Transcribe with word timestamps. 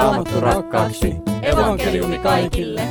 Raamattu 0.00 0.40
rakkaaksi. 0.40 1.14
Evankeliumi 1.42 2.18
kaikille. 2.18 2.82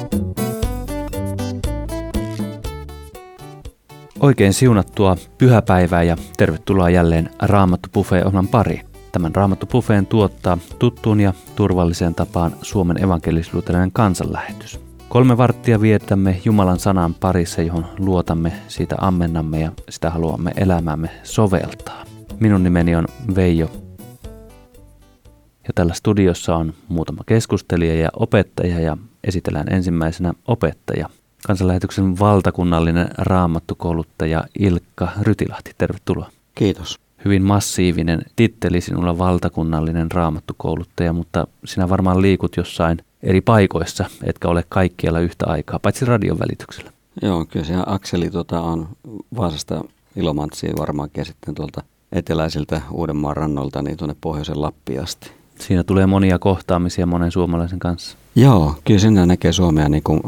Oikein 4.19 4.53
siunattua 4.53 5.17
pyhäpäivää 5.37 6.03
ja 6.03 6.17
tervetuloa 6.37 6.89
jälleen 6.89 7.29
Raamattu 7.41 7.89
Buffet-ohjelman 7.93 8.47
pari. 8.47 8.81
Tämän 9.11 9.35
Raamattu 9.35 9.65
Buffeen 9.65 10.05
tuottaa 10.05 10.57
tuttuun 10.79 11.19
ja 11.19 11.33
turvalliseen 11.55 12.15
tapaan 12.15 12.51
Suomen 12.61 13.03
evankelisluterilainen 13.03 13.91
kansanlähetys. 13.91 14.79
Kolme 15.07 15.37
varttia 15.37 15.81
vietämme 15.81 16.41
Jumalan 16.45 16.79
sanan 16.79 17.13
parissa, 17.13 17.61
johon 17.61 17.85
luotamme, 17.99 18.51
siitä 18.67 18.95
ammennamme 18.99 19.59
ja 19.59 19.71
sitä 19.89 20.09
haluamme 20.09 20.51
elämämme 20.57 21.09
soveltaa. 21.23 22.03
Minun 22.39 22.63
nimeni 22.63 22.95
on 22.95 23.05
Veijo 23.35 23.88
ja 25.69 25.73
tällä 25.75 25.93
studiossa 25.93 26.55
on 26.55 26.73
muutama 26.87 27.23
keskustelija 27.25 27.95
ja 27.95 28.09
opettaja 28.13 28.79
ja 28.79 28.97
esitellään 29.23 29.73
ensimmäisenä 29.73 30.33
opettaja. 30.47 31.09
Kansanlähetyksen 31.47 32.19
valtakunnallinen 32.19 33.07
raamattukouluttaja 33.17 34.43
Ilkka 34.59 35.07
Rytilahti, 35.21 35.71
tervetuloa. 35.77 36.29
Kiitos. 36.55 36.99
Hyvin 37.25 37.43
massiivinen 37.43 38.21
titteli 38.35 38.81
sinulla 38.81 39.17
valtakunnallinen 39.17 40.11
raamattukouluttaja, 40.11 41.13
mutta 41.13 41.47
sinä 41.65 41.89
varmaan 41.89 42.21
liikut 42.21 42.57
jossain 42.57 42.97
eri 43.23 43.41
paikoissa, 43.41 44.05
etkä 44.23 44.47
ole 44.47 44.63
kaikkialla 44.69 45.19
yhtä 45.19 45.45
aikaa, 45.47 45.79
paitsi 45.79 46.05
radion 46.05 46.39
välityksellä. 46.39 46.91
Joo, 47.21 47.45
kyllä 47.45 47.65
se 47.65 47.73
Akseli 47.85 48.29
tota, 48.29 48.61
on 48.61 48.87
Vaasasta 49.37 49.83
Ilomantsiin 50.15 50.77
varmaankin 50.77 51.21
ja 51.21 51.25
sitten 51.25 51.55
tuolta 51.55 51.83
eteläisiltä 52.11 52.81
Uudenmaan 52.91 53.37
rannolta 53.37 53.81
niin 53.81 53.97
tuonne 53.97 54.15
pohjoisen 54.21 54.61
Lappiin 54.61 55.03
asti. 55.03 55.38
Siinä 55.61 55.83
tulee 55.83 56.05
monia 56.05 56.39
kohtaamisia 56.39 57.05
monen 57.05 57.31
suomalaisen 57.31 57.79
kanssa. 57.79 58.17
Joo, 58.35 58.75
kyllä 58.85 58.99
sinne 58.99 59.25
näkee 59.25 59.53
Suomea 59.53 59.89
niin 59.89 60.03
kuin 60.03 60.21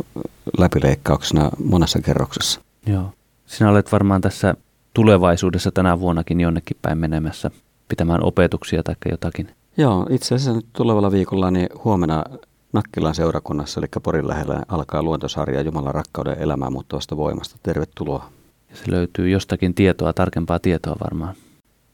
läpileikkauksena 0.57 1.49
monessa 1.63 2.01
kerroksessa. 2.01 2.61
Joo. 2.85 3.13
Sinä 3.45 3.69
olet 3.69 3.91
varmaan 3.91 4.21
tässä 4.21 4.55
tulevaisuudessa 4.93 5.71
tänä 5.71 5.99
vuonnakin 5.99 6.39
jonnekin 6.39 6.77
päin 6.81 6.97
menemässä 6.97 7.51
pitämään 7.87 8.23
opetuksia 8.23 8.83
tai 8.83 8.95
jotakin. 9.11 9.49
Joo, 9.77 10.07
itse 10.09 10.35
asiassa 10.35 10.53
nyt 10.53 10.65
tulevalla 10.73 11.11
viikolla 11.11 11.51
niin 11.51 11.69
huomenna 11.83 12.23
Nakkilan 12.73 13.15
seurakunnassa, 13.15 13.79
eli 13.79 13.87
Porin 14.03 14.27
lähellä, 14.27 14.63
alkaa 14.67 15.03
luontosarja 15.03 15.61
Jumalan 15.61 15.95
rakkauden 15.95 16.39
elämää 16.39 16.69
muuttuvasta 16.69 17.17
voimasta. 17.17 17.55
Tervetuloa. 17.63 18.29
Ja 18.69 18.75
se 18.75 18.91
löytyy 18.91 19.29
jostakin 19.29 19.73
tietoa, 19.73 20.13
tarkempaa 20.13 20.59
tietoa 20.59 20.95
varmaan. 21.03 21.35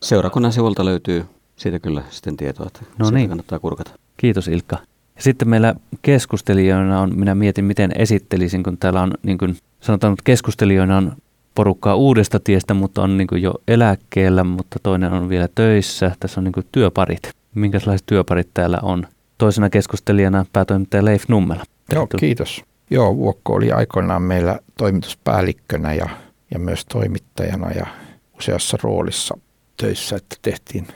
Seurakunnan 0.01 0.53
sivulta 0.53 0.85
löytyy 0.85 1.25
siitä 1.57 1.79
kyllä 1.79 2.03
sitten 2.09 2.37
tietoa, 2.37 2.67
että 2.67 2.79
no 2.99 3.09
niin. 3.09 3.29
kannattaa 3.29 3.59
kurkata. 3.59 3.91
Kiitos 4.17 4.47
Ilkka. 4.47 4.77
Ja 5.15 5.21
sitten 5.21 5.49
meillä 5.49 5.75
keskustelijoina 6.01 7.01
on, 7.01 7.19
minä 7.19 7.35
mietin 7.35 7.65
miten 7.65 7.91
esittelisin, 7.95 8.63
kun 8.63 8.77
täällä 8.77 9.01
on 9.01 9.13
niin 9.23 9.37
kuin 9.37 9.57
sanotaan, 9.79 10.13
että 10.13 10.23
keskustelijoina 10.23 10.97
on 10.97 11.13
porukkaa 11.55 11.95
uudesta 11.95 12.39
tiestä, 12.39 12.73
mutta 12.73 13.01
on 13.01 13.17
niin 13.17 13.27
kuin 13.27 13.41
jo 13.41 13.53
eläkkeellä, 13.67 14.43
mutta 14.43 14.79
toinen 14.83 15.13
on 15.13 15.29
vielä 15.29 15.47
töissä. 15.55 16.11
Tässä 16.19 16.39
on 16.39 16.43
niin 16.43 16.51
kuin 16.51 16.65
työparit. 16.71 17.31
Minkälaiset 17.55 18.05
työparit 18.05 18.49
täällä 18.53 18.79
on? 18.81 19.07
Toisena 19.37 19.69
keskustelijana 19.69 20.45
päätoimittaja 20.53 21.05
Leif 21.05 21.23
Nummela. 21.27 21.63
Joo, 21.93 22.07
kiitos. 22.19 22.63
Joo, 22.89 23.17
Vuokko 23.17 23.53
oli 23.53 23.71
aikoinaan 23.71 24.21
meillä 24.21 24.59
toimituspäällikkönä 24.77 25.93
ja, 25.93 26.09
ja 26.53 26.59
myös 26.59 26.85
toimittajana 26.85 27.71
ja 27.71 27.87
useassa 28.37 28.77
roolissa 28.83 29.37
töissä, 29.77 30.15
että 30.15 30.35
tehtiin 30.41 30.87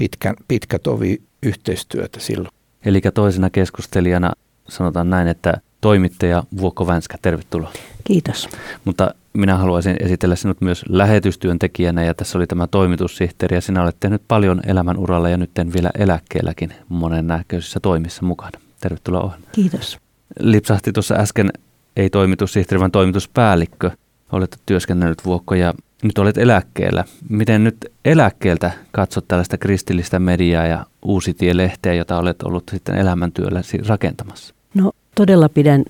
pitkän, 0.00 0.34
pitkä 0.48 0.78
tovi 0.78 1.22
yhteistyötä 1.42 2.20
silloin. 2.20 2.54
Eli 2.84 3.00
toisena 3.14 3.50
keskustelijana 3.50 4.32
sanotaan 4.68 5.10
näin, 5.10 5.28
että 5.28 5.60
toimittaja 5.80 6.44
Vuokko 6.58 6.86
Vänskä, 6.86 7.18
tervetuloa. 7.22 7.72
Kiitos. 8.04 8.48
Mutta 8.84 9.14
minä 9.32 9.56
haluaisin 9.56 9.96
esitellä 10.00 10.36
sinut 10.36 10.60
myös 10.60 10.84
lähetystyöntekijänä 10.88 12.04
ja 12.04 12.14
tässä 12.14 12.38
oli 12.38 12.46
tämä 12.46 12.66
toimitussihteeri 12.66 13.56
ja 13.56 13.60
sinä 13.60 13.82
olet 13.82 13.96
tehnyt 14.00 14.22
paljon 14.28 14.60
elämän 14.66 14.96
uralla 14.96 15.28
ja 15.28 15.36
nyt 15.36 15.50
vielä 15.74 15.90
eläkkeelläkin 15.98 16.74
monen 16.88 17.26
näköisissä 17.26 17.80
toimissa 17.80 18.22
mukana. 18.22 18.60
Tervetuloa 18.80 19.22
ohjelmaan. 19.22 19.52
Kiitos. 19.52 19.98
Lipsahti 20.38 20.92
tuossa 20.92 21.14
äsken 21.14 21.50
ei 21.96 22.10
toimitussihteeri, 22.10 22.80
vaan 22.80 22.90
toimituspäällikkö. 22.90 23.90
Olet 24.32 24.60
työskennellyt 24.66 25.24
Vuokko 25.24 25.54
ja 25.54 25.74
nyt 26.02 26.18
olet 26.18 26.38
eläkkeellä. 26.38 27.04
Miten 27.28 27.64
nyt 27.64 27.76
eläkkeeltä 28.04 28.70
katsot 28.92 29.24
tällaista 29.28 29.58
kristillistä 29.58 30.18
mediaa 30.18 30.66
ja 30.66 30.86
Uusitie-lehteä, 31.02 31.94
jota 31.94 32.18
olet 32.18 32.42
ollut 32.42 32.64
sitten 32.70 32.96
elämäntyölläsi 32.96 33.78
rakentamassa? 33.78 34.54
No 34.74 34.92
todella 35.14 35.48
pidän 35.48 35.84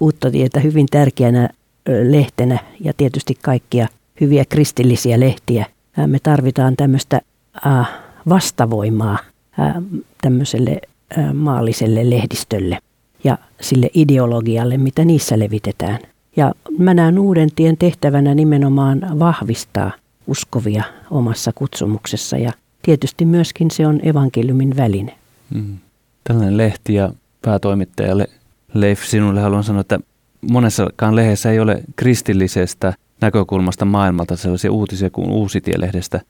uutta 0.00 0.30
tietä 0.30 0.60
hyvin 0.60 0.86
tärkeänä 0.90 1.48
lehtenä 2.02 2.58
ja 2.80 2.92
tietysti 2.96 3.34
kaikkia 3.42 3.88
hyviä 4.20 4.44
kristillisiä 4.48 5.20
lehtiä. 5.20 5.66
Me 6.06 6.18
tarvitaan 6.22 6.76
tämmöistä 6.76 7.20
vastavoimaa 8.28 9.18
tämmöiselle 10.22 10.80
maalliselle 11.34 12.10
lehdistölle 12.10 12.78
ja 13.24 13.38
sille 13.60 13.90
ideologialle, 13.94 14.76
mitä 14.76 15.04
niissä 15.04 15.38
levitetään. 15.38 15.98
Ja 16.40 16.52
mä 16.78 16.94
näen 16.94 17.18
uuden 17.18 17.48
tien 17.56 17.76
tehtävänä 17.76 18.34
nimenomaan 18.34 19.18
vahvistaa 19.18 19.90
uskovia 20.26 20.84
omassa 21.10 21.52
kutsumuksessa 21.54 22.36
ja 22.36 22.52
tietysti 22.82 23.24
myöskin 23.24 23.70
se 23.70 23.86
on 23.86 24.00
evankeliumin 24.02 24.76
väline. 24.76 25.14
Mm. 25.54 25.78
Tällainen 26.24 26.56
lehti 26.56 26.94
ja 26.94 27.12
päätoimittajalle 27.42 28.26
Leif, 28.74 29.04
sinulle 29.04 29.40
haluan 29.40 29.64
sanoa, 29.64 29.80
että 29.80 30.00
monessakaan 30.50 31.16
lehdessä 31.16 31.50
ei 31.50 31.60
ole 31.60 31.82
kristillisestä 31.96 32.94
näkökulmasta 33.20 33.84
maailmalta 33.84 34.36
sellaisia 34.36 34.72
uutisia 34.72 35.10
kuin 35.10 35.30
Uusitielehdestä 35.30 36.20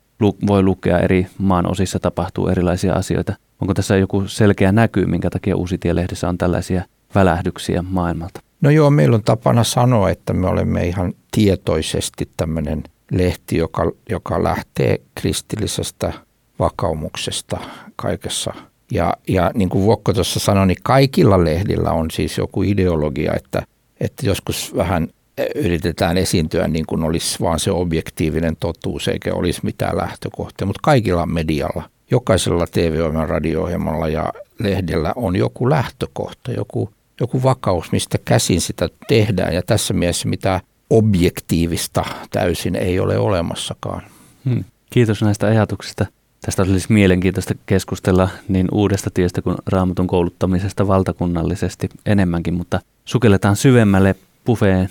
voi 0.46 0.62
lukea 0.62 0.98
eri 0.98 1.26
maan 1.38 1.70
osissa 1.70 1.98
tapahtuu 1.98 2.48
erilaisia 2.48 2.94
asioita. 2.94 3.34
Onko 3.60 3.74
tässä 3.74 3.96
joku 3.96 4.22
selkeä 4.26 4.72
näky, 4.72 5.06
minkä 5.06 5.30
takia 5.30 5.56
Uusitielehdessä 5.56 6.28
on 6.28 6.38
tällaisia 6.38 6.84
välähdyksiä 7.14 7.82
maailmalta? 7.82 8.40
No 8.60 8.70
joo, 8.70 8.90
meillä 8.90 9.14
on 9.14 9.22
tapana 9.22 9.64
sanoa, 9.64 10.10
että 10.10 10.32
me 10.32 10.48
olemme 10.48 10.86
ihan 10.86 11.12
tietoisesti 11.30 12.28
tämmöinen 12.36 12.82
lehti, 13.10 13.56
joka, 13.56 13.92
joka 14.10 14.42
lähtee 14.42 15.00
kristillisestä 15.14 16.12
vakaumuksesta 16.58 17.58
kaikessa. 17.96 18.54
Ja, 18.92 19.14
ja 19.28 19.50
niin 19.54 19.68
kuin 19.68 19.84
Vuokko 19.84 20.12
tuossa 20.12 20.40
sanoi, 20.40 20.66
niin 20.66 20.78
kaikilla 20.82 21.44
lehdillä 21.44 21.90
on 21.90 22.10
siis 22.10 22.38
joku 22.38 22.62
ideologia, 22.62 23.32
että, 23.36 23.62
että 24.00 24.26
joskus 24.26 24.76
vähän 24.76 25.08
yritetään 25.54 26.16
esiintyä 26.16 26.68
niin 26.68 26.86
kuin 26.86 27.02
olisi 27.04 27.40
vaan 27.40 27.58
se 27.58 27.70
objektiivinen 27.70 28.56
totuus 28.60 29.08
eikä 29.08 29.34
olisi 29.34 29.60
mitään 29.62 29.96
lähtökohtia, 29.96 30.66
mutta 30.66 30.80
kaikilla 30.82 31.26
medialla, 31.26 31.82
jokaisella 32.10 32.66
TV-ohjelman, 32.66 33.28
radio-ohjelmalla 33.28 34.08
ja 34.08 34.32
lehdellä 34.58 35.12
on 35.16 35.36
joku 35.36 35.70
lähtökohta, 35.70 36.52
joku 36.52 36.90
joku 37.20 37.42
vakaus, 37.42 37.92
mistä 37.92 38.18
käsin 38.24 38.60
sitä 38.60 38.88
tehdään. 39.08 39.54
Ja 39.54 39.62
tässä 39.62 39.94
mielessä 39.94 40.28
mitä 40.28 40.60
objektiivista 40.90 42.04
täysin 42.30 42.76
ei 42.76 43.00
ole 43.00 43.18
olemassakaan. 43.18 44.02
Hmm. 44.44 44.64
Kiitos 44.90 45.22
näistä 45.22 45.46
ajatuksista. 45.46 46.06
Tästä 46.46 46.62
olisi 46.62 46.92
mielenkiintoista 46.92 47.54
keskustella 47.66 48.28
niin 48.48 48.68
uudesta 48.72 49.10
tiestä 49.14 49.42
kuin 49.42 49.56
raamatun 49.66 50.06
kouluttamisesta 50.06 50.86
valtakunnallisesti 50.86 51.88
enemmänkin, 52.06 52.54
mutta 52.54 52.80
sukelletaan 53.04 53.56
syvemmälle 53.56 54.14
pufeen 54.44 54.88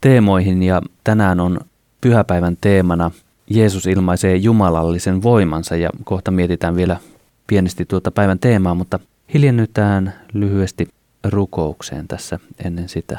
teemoihin 0.00 0.62
ja 0.62 0.82
tänään 1.04 1.40
on 1.40 1.60
pyhäpäivän 2.00 2.56
teemana 2.60 3.10
Jeesus 3.50 3.86
ilmaisee 3.86 4.36
jumalallisen 4.36 5.22
voimansa 5.22 5.76
ja 5.76 5.90
kohta 6.04 6.30
mietitään 6.30 6.76
vielä 6.76 6.96
pienesti 7.46 7.84
tuota 7.84 8.10
päivän 8.10 8.38
teemaa, 8.38 8.74
mutta 8.74 8.98
hiljennytään 9.34 10.14
lyhyesti 10.32 10.88
rukoukseen 11.30 12.08
tässä 12.08 12.38
ennen 12.64 12.88
sitä. 12.88 13.18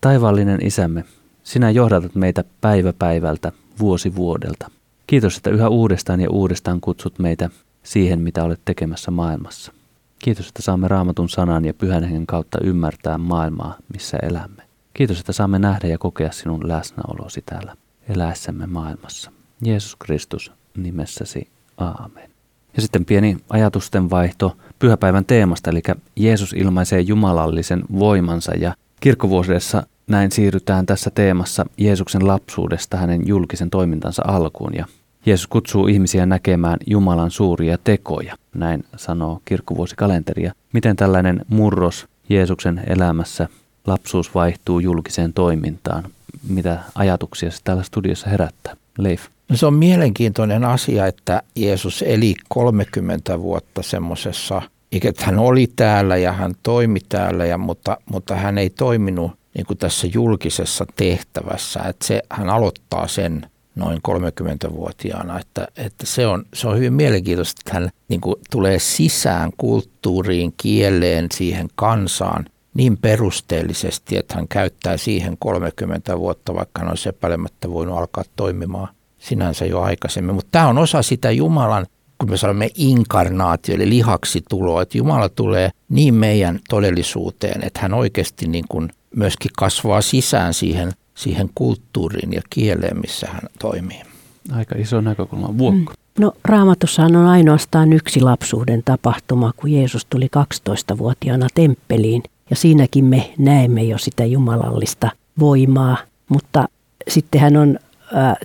Taivaallinen 0.00 0.66
isämme, 0.66 1.04
sinä 1.42 1.70
johdatat 1.70 2.14
meitä 2.14 2.44
päivä 2.60 2.92
päivältä, 2.92 3.52
vuosi 3.78 4.14
vuodelta. 4.14 4.70
Kiitos, 5.06 5.36
että 5.36 5.50
yhä 5.50 5.68
uudestaan 5.68 6.20
ja 6.20 6.30
uudestaan 6.30 6.80
kutsut 6.80 7.18
meitä 7.18 7.50
siihen, 7.82 8.20
mitä 8.20 8.44
olet 8.44 8.60
tekemässä 8.64 9.10
maailmassa. 9.10 9.72
Kiitos, 10.18 10.48
että 10.48 10.62
saamme 10.62 10.88
raamatun 10.88 11.28
sanan 11.28 11.64
ja 11.64 11.74
pyhän 11.74 12.02
hengen 12.04 12.26
kautta 12.26 12.58
ymmärtää 12.64 13.18
maailmaa, 13.18 13.76
missä 13.92 14.18
elämme. 14.22 14.62
Kiitos, 14.94 15.20
että 15.20 15.32
saamme 15.32 15.58
nähdä 15.58 15.88
ja 15.88 15.98
kokea 15.98 16.32
sinun 16.32 16.68
läsnäolosi 16.68 17.42
täällä 17.46 17.76
eläessämme 18.08 18.66
maailmassa. 18.66 19.30
Jeesus 19.62 19.96
Kristus 19.96 20.52
nimessäsi. 20.76 21.48
Aamen. 21.76 22.30
Ja 22.76 22.82
sitten 22.82 23.04
pieni 23.04 23.36
ajatusten 23.48 24.10
vaihto 24.10 24.56
pyhäpäivän 24.78 25.24
teemasta, 25.24 25.70
eli 25.70 25.82
Jeesus 26.16 26.52
ilmaisee 26.52 27.00
jumalallisen 27.00 27.84
voimansa 27.98 28.52
ja 28.54 28.74
kirkkovuosessa 29.00 29.86
näin 30.06 30.30
siirrytään 30.30 30.86
tässä 30.86 31.10
teemassa 31.10 31.66
Jeesuksen 31.76 32.26
lapsuudesta 32.26 32.96
hänen 32.96 33.28
julkisen 33.28 33.70
toimintansa 33.70 34.22
alkuun 34.26 34.74
ja 34.74 34.86
Jeesus 35.26 35.46
kutsuu 35.46 35.86
ihmisiä 35.86 36.26
näkemään 36.26 36.78
Jumalan 36.86 37.30
suuria 37.30 37.78
tekoja, 37.84 38.36
näin 38.54 38.84
sanoo 38.96 39.40
kirkkuvuosikalenteria. 39.44 40.52
Miten 40.72 40.96
tällainen 40.96 41.40
murros 41.48 42.06
Jeesuksen 42.28 42.82
elämässä, 42.86 43.48
lapsuus 43.86 44.34
vaihtuu 44.34 44.80
julkiseen 44.80 45.32
toimintaan? 45.32 46.04
Mitä 46.48 46.78
ajatuksia 46.94 47.50
se 47.50 47.58
täällä 47.64 47.82
studiossa 47.82 48.30
herättää? 48.30 48.76
Leif. 48.98 49.26
No 49.48 49.56
se 49.56 49.66
on 49.66 49.74
mielenkiintoinen 49.74 50.64
asia, 50.64 51.06
että 51.06 51.42
Jeesus 51.56 52.04
eli 52.06 52.34
30 52.48 53.40
vuotta 53.40 53.82
semmoisessa, 53.82 54.62
että 54.92 55.24
hän 55.24 55.38
oli 55.38 55.66
täällä 55.76 56.16
ja 56.16 56.32
hän 56.32 56.54
toimi 56.62 57.00
täällä, 57.08 57.46
ja, 57.46 57.58
mutta, 57.58 57.96
mutta 58.12 58.36
hän 58.36 58.58
ei 58.58 58.70
toiminut 58.70 59.32
niin 59.56 59.66
kuin 59.66 59.78
tässä 59.78 60.06
julkisessa 60.14 60.86
tehtävässä. 60.96 61.80
Että 61.80 62.06
se, 62.06 62.22
hän 62.30 62.48
aloittaa 62.48 63.08
sen 63.08 63.50
noin 63.74 64.00
30-vuotiaana. 64.08 65.40
Että, 65.40 65.68
että 65.76 66.06
se, 66.06 66.26
on, 66.26 66.44
se 66.54 66.68
on 66.68 66.76
hyvin 66.76 66.92
mielenkiintoista, 66.92 67.60
että 67.60 67.80
hän 67.80 67.90
niin 68.08 68.20
kuin 68.20 68.36
tulee 68.50 68.78
sisään 68.78 69.50
kulttuuriin, 69.56 70.54
kieleen, 70.56 71.26
siihen 71.32 71.68
kansaan 71.74 72.46
niin 72.74 72.96
perusteellisesti, 72.96 74.16
että 74.16 74.34
hän 74.34 74.48
käyttää 74.48 74.96
siihen 74.96 75.36
30 75.38 76.18
vuotta, 76.18 76.54
vaikka 76.54 76.80
hän 76.80 76.88
olisi 76.88 77.08
epäilemättä 77.08 77.70
voinut 77.70 77.98
alkaa 77.98 78.24
toimimaan 78.36 78.88
sinänsä 79.18 79.64
jo 79.64 79.80
aikaisemmin. 79.80 80.34
Mutta 80.34 80.48
tämä 80.52 80.68
on 80.68 80.78
osa 80.78 81.02
sitä 81.02 81.30
Jumalan, 81.30 81.86
kun 82.18 82.30
me 82.30 82.36
sanomme 82.36 82.70
inkarnaatio, 82.74 83.74
eli 83.74 83.88
lihaksi 83.88 84.42
tuloa, 84.50 84.82
että 84.82 84.98
Jumala 84.98 85.28
tulee 85.28 85.70
niin 85.88 86.14
meidän 86.14 86.60
todellisuuteen, 86.68 87.64
että 87.64 87.80
hän 87.80 87.94
oikeasti 87.94 88.48
niin 88.48 88.64
kuin 88.68 88.88
myöskin 89.16 89.50
kasvaa 89.56 90.00
sisään 90.00 90.54
siihen– 90.54 90.92
siihen 91.16 91.50
kulttuuriin 91.54 92.32
ja 92.32 92.40
kieleen, 92.50 93.00
missä 93.00 93.26
hän 93.30 93.42
toimii. 93.58 94.02
Aika 94.52 94.74
iso 94.78 95.00
näkökulma. 95.00 95.58
Vuokko. 95.58 95.92
Mm. 95.92 96.24
No 96.24 96.32
raamatussahan 96.44 97.16
on 97.16 97.26
ainoastaan 97.26 97.92
yksi 97.92 98.20
lapsuuden 98.20 98.82
tapahtuma, 98.84 99.52
kun 99.56 99.72
Jeesus 99.72 100.04
tuli 100.04 100.28
12-vuotiaana 100.36 101.46
temppeliin. 101.54 102.22
Ja 102.50 102.56
siinäkin 102.56 103.04
me 103.04 103.34
näemme 103.38 103.82
jo 103.82 103.98
sitä 103.98 104.24
jumalallista 104.24 105.10
voimaa. 105.38 105.96
Mutta 106.28 106.68
sittenhän 107.08 107.56
on 107.56 107.78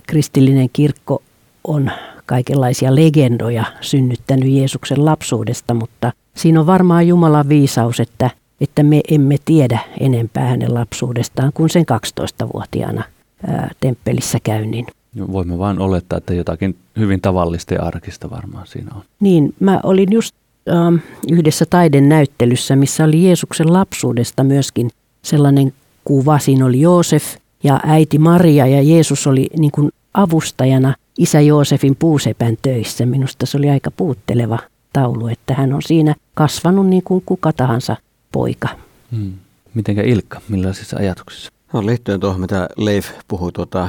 kristillinen 0.06 0.68
kirkko 0.72 1.22
on 1.64 1.90
kaikenlaisia 2.26 2.94
legendoja 2.94 3.64
synnyttänyt 3.80 4.48
Jeesuksen 4.48 5.04
lapsuudesta, 5.04 5.74
mutta 5.74 6.12
siinä 6.36 6.60
on 6.60 6.66
varmaan 6.66 7.08
Jumalan 7.08 7.48
viisaus, 7.48 8.00
että 8.00 8.30
että 8.60 8.82
me 8.82 9.00
emme 9.10 9.36
tiedä 9.44 9.78
enempää 10.00 10.48
hänen 10.48 10.74
lapsuudestaan 10.74 11.52
kuin 11.54 11.70
sen 11.70 11.84
12-vuotiaana 11.92 13.04
ää, 13.46 13.70
temppelissä 13.80 14.38
käynnin. 14.42 14.86
Voimme 15.32 15.58
vain 15.58 15.78
olettaa, 15.78 16.16
että 16.16 16.34
jotakin 16.34 16.76
hyvin 16.98 17.20
tavallista 17.20 17.74
ja 17.74 17.82
arkista 17.82 18.30
varmaan 18.30 18.66
siinä 18.66 18.90
on. 18.94 19.02
Niin, 19.20 19.54
mä 19.60 19.80
olin 19.82 20.12
just 20.12 20.34
ähm, 20.68 20.94
yhdessä 21.32 21.66
taiden 21.70 22.08
näyttelyssä, 22.08 22.76
missä 22.76 23.04
oli 23.04 23.24
Jeesuksen 23.24 23.72
lapsuudesta 23.72 24.44
myöskin 24.44 24.90
sellainen 25.22 25.72
kuva. 26.04 26.38
Siinä 26.38 26.66
oli 26.66 26.80
Joosef 26.80 27.36
ja 27.62 27.80
äiti 27.86 28.18
Maria 28.18 28.66
ja 28.66 28.82
Jeesus 28.82 29.26
oli 29.26 29.50
niin 29.58 29.70
kuin 29.70 29.90
avustajana 30.14 30.94
isä 31.18 31.40
Joosefin 31.40 31.96
puusepän 31.96 32.56
töissä. 32.62 33.06
Minusta 33.06 33.46
se 33.46 33.58
oli 33.58 33.70
aika 33.70 33.90
puutteleva 33.90 34.58
taulu, 34.92 35.26
että 35.26 35.54
hän 35.54 35.72
on 35.72 35.82
siinä 35.82 36.14
kasvanut 36.34 36.86
niin 36.86 37.02
kuin 37.02 37.22
kuka 37.26 37.52
tahansa 37.52 37.96
poika. 38.32 38.68
Hmm. 39.16 39.32
Mitenkä 39.74 40.02
Ilkka, 40.02 40.40
millaisissa 40.48 40.96
ajatuksissa? 40.96 41.52
No, 41.72 41.86
liittyen 41.86 42.20
tuohon, 42.20 42.40
mitä 42.40 42.68
Leif 42.76 43.10
puhui 43.28 43.52
tuota 43.52 43.88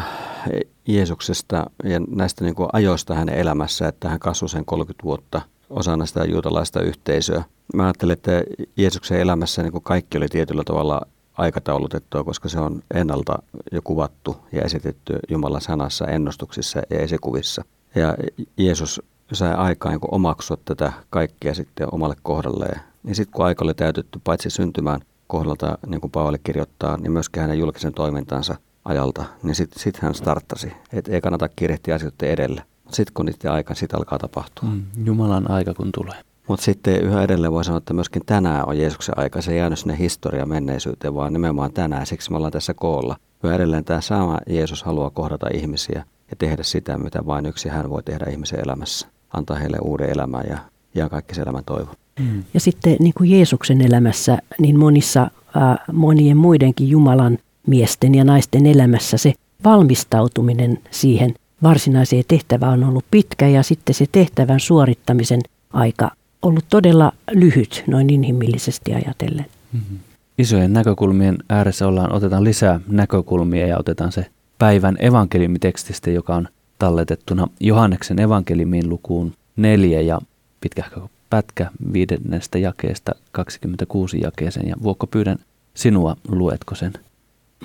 Jeesuksesta 0.87 1.65
ja 1.83 1.99
näistä 2.15 2.45
niin 2.45 2.55
kuin 2.55 2.69
ajoista 2.73 3.15
hänen 3.15 3.35
elämässä, 3.35 3.87
että 3.87 4.09
hän 4.09 4.19
kasvoi 4.19 4.49
sen 4.49 4.65
30 4.65 5.03
vuotta 5.03 5.41
osana 5.69 6.05
sitä 6.05 6.25
juutalaista 6.25 6.81
yhteisöä. 6.81 7.43
Mä 7.73 7.83
ajattelen, 7.83 8.13
että 8.13 8.43
Jeesuksen 8.77 9.19
elämässä 9.19 9.61
niin 9.61 9.71
kuin 9.71 9.83
kaikki 9.83 10.17
oli 10.17 10.27
tietyllä 10.27 10.63
tavalla 10.63 11.01
aikataulutettua, 11.38 12.24
koska 12.24 12.50
se 12.50 12.59
on 12.59 12.83
ennalta 12.94 13.39
jo 13.71 13.81
kuvattu 13.83 14.38
ja 14.51 14.62
esitetty 14.62 15.19
Jumalan 15.30 15.62
sanassa, 15.62 16.07
ennustuksissa 16.07 16.81
ja 16.89 17.00
esikuvissa. 17.00 17.65
Ja 17.95 18.15
Jeesus 18.57 19.01
sai 19.33 19.53
aikaa 19.53 19.91
niin 19.91 20.00
omaksua 20.12 20.57
tätä 20.65 20.94
kaikkea 21.09 21.53
sitten 21.53 21.88
omalle 21.91 22.15
kohdalleen 22.24 22.80
niin 23.03 23.15
sitten 23.15 23.33
kun 23.33 23.45
aika 23.45 23.65
oli 23.65 23.74
täytetty 23.74 24.19
paitsi 24.24 24.50
syntymään 24.50 25.01
kohdalta, 25.27 25.77
niin 25.88 26.01
kuin 26.01 26.12
Paavali 26.12 26.38
kirjoittaa, 26.44 26.97
niin 26.97 27.12
myöskin 27.12 27.41
hänen 27.41 27.59
julkisen 27.59 27.94
toimintansa 27.94 28.56
ajalta, 28.85 29.25
niin 29.44 29.56
sitten 29.56 29.80
sit 29.80 29.97
hän 29.97 30.15
starttasi. 30.15 30.74
Että 30.94 31.12
ei 31.12 31.21
kannata 31.21 31.50
kiirehtiä 31.56 31.95
asioita 31.95 32.25
edelle. 32.25 32.63
Mutta 32.83 32.95
sitten 32.95 33.13
kun 33.13 33.25
niiden 33.25 33.51
aika, 33.51 33.75
sitten 33.75 34.00
alkaa 34.00 34.19
tapahtua. 34.19 34.69
Mm, 34.69 34.83
Jumalan 35.06 35.51
aika 35.51 35.74
kun 35.74 35.91
tulee. 35.91 36.21
Mutta 36.48 36.66
sitten 36.66 37.01
yhä 37.01 37.24
edelleen 37.24 37.54
voi 37.54 37.63
sanoa, 37.63 37.78
että 37.78 37.94
myöskin 37.94 38.22
tänään 38.25 38.68
on 38.68 38.78
Jeesuksen 38.78 39.18
aika. 39.18 39.42
Se 39.42 39.51
ei 39.51 39.57
jäänyt 39.57 39.80
sinne 39.80 39.98
historia 39.98 40.45
menneisyyteen, 40.45 41.16
vaan 41.16 41.34
nimenomaan 41.34 41.74
tänään. 41.74 42.06
Siksi 42.06 42.31
me 42.31 42.38
ollaan 42.38 42.51
tässä 42.51 42.74
koolla. 42.74 43.16
Yhä 43.44 43.56
edelleen 43.56 43.86
tämä 43.86 44.01
sama 44.01 44.38
Jeesus 44.50 44.84
haluaa 44.84 45.10
kohdata 45.10 45.48
ihmisiä 45.54 46.06
ja 46.31 46.36
tehdä 46.38 46.63
sitä, 46.63 46.98
mitä 46.98 47.25
vain 47.25 47.45
yksi 47.45 47.69
hän 47.69 47.90
voi 47.90 48.04
tehdä 48.04 48.25
ihmisen 48.31 48.60
elämässä. 48.60 49.07
Antaa 49.34 49.57
heille 49.57 49.78
uuden 49.81 50.10
elämän 50.10 50.44
ja, 50.50 50.57
ja 50.95 51.10
kaikki 51.10 51.36
se 51.36 51.42
elämän 51.42 51.63
toivo. 51.66 51.90
Mm. 52.19 52.44
Ja 52.54 52.60
sitten 52.60 52.95
niin 53.00 53.13
kuin 53.18 53.31
Jeesuksen 53.31 53.81
elämässä, 53.81 54.38
niin 54.60 54.80
monissa 54.80 55.22
äh, 55.22 55.78
monien 55.92 56.38
muidenkin 56.38 56.90
Jumalan 56.90 57.38
miesten 57.68 58.16
ja 58.16 58.24
naisten 58.24 58.66
elämässä 58.66 59.18
se 59.18 59.34
valmistautuminen 59.63 60.80
siihen 60.92 61.34
varsinaiseen 61.63 62.24
tehtävään 62.28 62.84
on 62.84 62.90
ollut 62.90 63.06
pitkä 63.12 63.48
ja 63.48 63.63
sitten 63.63 63.95
se 63.95 64.06
tehtävän 64.12 64.60
suorittamisen 64.60 65.42
aika 65.74 66.12
ollut 66.44 66.66
todella 66.69 67.12
lyhyt 67.31 67.84
noin 67.88 68.10
inhimillisesti 68.10 68.94
ajatellen. 68.94 69.45
Mm-hmm. 69.74 70.00
Isojen 70.38 70.74
näkökulmien 70.74 71.38
ääressä 71.50 71.88
ollaan, 71.88 72.13
otetaan 72.13 72.44
lisää 72.44 72.80
näkökulmia 72.88 73.68
ja 73.68 73.78
otetaan 73.78 74.12
se 74.12 74.25
päivän 74.60 74.95
evankeliumitekstistä, 75.00 76.12
joka 76.12 76.36
on 76.36 76.48
talletettuna 76.80 77.48
Johanneksen 77.60 78.19
evankeliumin 78.19 78.90
lukuun 78.90 79.34
neljä 79.56 80.01
ja 80.01 80.19
pitkähkö 80.62 81.01
pätkä 81.30 81.72
viidennestä 81.94 82.57
jakeesta 82.57 83.12
26 83.31 84.22
jakeeseen 84.22 84.68
ja 84.68 84.75
Vuokko 84.84 85.07
pyydän 85.07 85.38
sinua, 85.74 86.16
luetko 86.28 86.75
sen? 86.75 86.94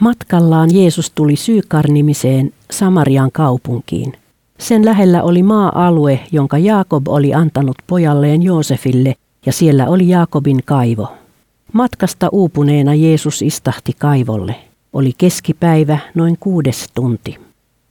Matkallaan 0.00 0.74
Jeesus 0.74 1.10
tuli 1.10 1.36
Syykar-nimiseen 1.36 2.52
Samarian 2.70 3.32
kaupunkiin. 3.32 4.12
Sen 4.58 4.84
lähellä 4.84 5.22
oli 5.22 5.42
maa-alue, 5.42 6.20
jonka 6.32 6.58
Jaakob 6.58 7.08
oli 7.08 7.34
antanut 7.34 7.76
pojalleen 7.86 8.42
Joosefille, 8.42 9.14
ja 9.46 9.52
siellä 9.52 9.88
oli 9.88 10.08
Jaakobin 10.08 10.60
kaivo. 10.64 11.12
Matkasta 11.72 12.28
uupuneena 12.32 12.94
Jeesus 12.94 13.42
istahti 13.42 13.92
kaivolle. 13.98 14.54
Oli 14.92 15.12
keskipäivä, 15.18 15.98
noin 16.14 16.36
kuudes 16.40 16.88
tunti. 16.94 17.38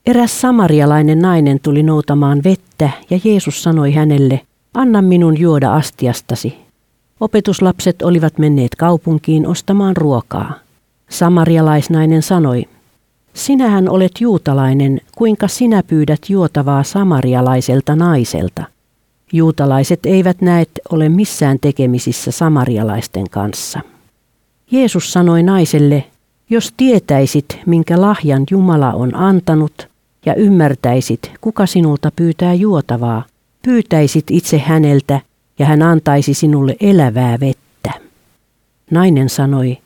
Eräs 0.05 0.41
samarialainen 0.41 1.19
nainen 1.19 1.59
tuli 1.59 1.83
noutamaan 1.83 2.41
vettä, 2.43 2.89
ja 3.09 3.19
Jeesus 3.23 3.63
sanoi 3.63 3.93
hänelle, 3.93 4.41
Anna 4.73 5.01
minun 5.01 5.39
juoda 5.39 5.73
astiastasi. 5.73 6.57
Opetuslapset 7.19 8.01
olivat 8.01 8.37
menneet 8.37 8.75
kaupunkiin 8.75 9.47
ostamaan 9.47 9.97
ruokaa. 9.97 10.53
Samarialaisnainen 11.09 12.21
sanoi, 12.21 12.65
Sinähän 13.37 13.89
olet 13.89 14.11
juutalainen, 14.19 15.01
kuinka 15.15 15.47
sinä 15.47 15.83
pyydät 15.83 16.19
juotavaa 16.29 16.83
samarialaiselta 16.83 17.95
naiselta? 17.95 18.63
Juutalaiset 19.33 20.05
eivät 20.05 20.41
näet 20.41 20.69
ole 20.91 21.09
missään 21.09 21.59
tekemisissä 21.61 22.31
samarialaisten 22.31 23.29
kanssa. 23.29 23.79
Jeesus 24.71 25.13
sanoi 25.13 25.43
naiselle, 25.43 26.03
jos 26.49 26.73
tietäisit, 26.77 27.59
minkä 27.65 28.01
lahjan 28.01 28.43
Jumala 28.51 28.91
on 28.93 29.15
antanut, 29.15 29.87
ja 30.25 30.35
ymmärtäisit, 30.35 31.31
kuka 31.41 31.65
sinulta 31.65 32.11
pyytää 32.15 32.53
juotavaa, 32.53 33.23
pyytäisit 33.61 34.25
itse 34.31 34.59
häneltä 34.59 35.21
ja 35.59 35.65
hän 35.65 35.81
antaisi 35.81 36.33
sinulle 36.33 36.75
elävää 36.79 37.39
vettä. 37.39 37.91
Nainen 38.91 39.29
sanoi, 39.29 39.77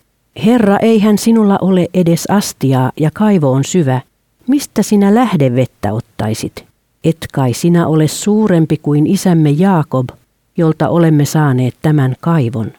Herra, 0.46 0.78
eihän 0.78 1.18
sinulla 1.18 1.58
ole 1.62 1.88
edes 1.94 2.26
astiaa 2.30 2.92
ja 3.00 3.10
kaivo 3.14 3.52
on 3.52 3.64
syvä. 3.64 4.02
Mistä 4.48 4.84
sinä 4.84 5.16
lähdevettä 5.16 5.94
ottaisit? 5.94 6.66
Et 7.04 7.18
kai 7.34 7.54
sinä 7.54 7.88
ole 7.88 8.08
suurempi 8.08 8.78
kuin 8.78 9.08
isämme 9.08 9.50
Jaakob, 9.50 10.10
jolta 10.58 10.90
olemme 10.90 11.26
saaneet 11.26 11.76
tämän 11.82 12.16
kaivon. 12.20 12.72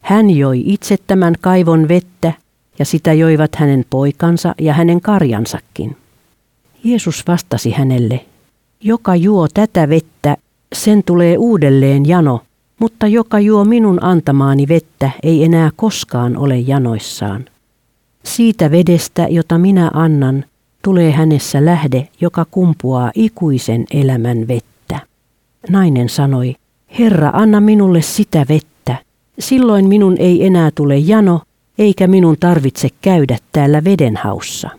Hän 0.00 0.30
joi 0.30 0.62
itse 0.66 0.96
tämän 1.06 1.34
kaivon 1.40 1.88
vettä, 1.88 2.32
ja 2.78 2.84
sitä 2.84 3.12
joivat 3.12 3.56
hänen 3.56 3.84
poikansa 3.90 4.54
ja 4.58 4.72
hänen 4.74 5.00
karjansakin. 5.00 5.96
Jeesus 6.84 7.24
vastasi 7.28 7.70
hänelle, 7.70 8.24
joka 8.80 9.16
juo 9.16 9.48
tätä 9.54 9.88
vettä, 9.88 10.36
sen 10.72 11.02
tulee 11.04 11.38
uudelleen 11.38 12.08
jano, 12.08 12.40
mutta 12.80 13.06
joka 13.06 13.40
juo 13.40 13.64
minun 13.64 14.04
antamaani 14.04 14.68
vettä, 14.68 15.10
ei 15.22 15.44
enää 15.44 15.70
koskaan 15.76 16.36
ole 16.36 16.58
janoissaan. 16.58 17.44
Siitä 18.24 18.70
vedestä, 18.70 19.26
jota 19.30 19.58
minä 19.58 19.90
annan, 19.94 20.44
tulee 20.82 21.10
hänessä 21.10 21.64
lähde, 21.64 22.08
joka 22.20 22.46
kumpuaa 22.50 23.10
ikuisen 23.14 23.84
elämän 23.90 24.48
vettä. 24.48 25.00
Nainen 25.68 26.08
sanoi, 26.08 26.54
Herra, 26.98 27.30
anna 27.34 27.60
minulle 27.60 28.02
sitä 28.02 28.46
vettä. 28.48 28.96
Silloin 29.38 29.88
minun 29.88 30.16
ei 30.18 30.46
enää 30.46 30.70
tule 30.74 30.98
jano, 30.98 31.40
eikä 31.78 32.06
minun 32.06 32.36
tarvitse 32.40 32.88
käydä 33.02 33.38
täällä 33.52 33.84
vedenhaussa. 33.84 34.70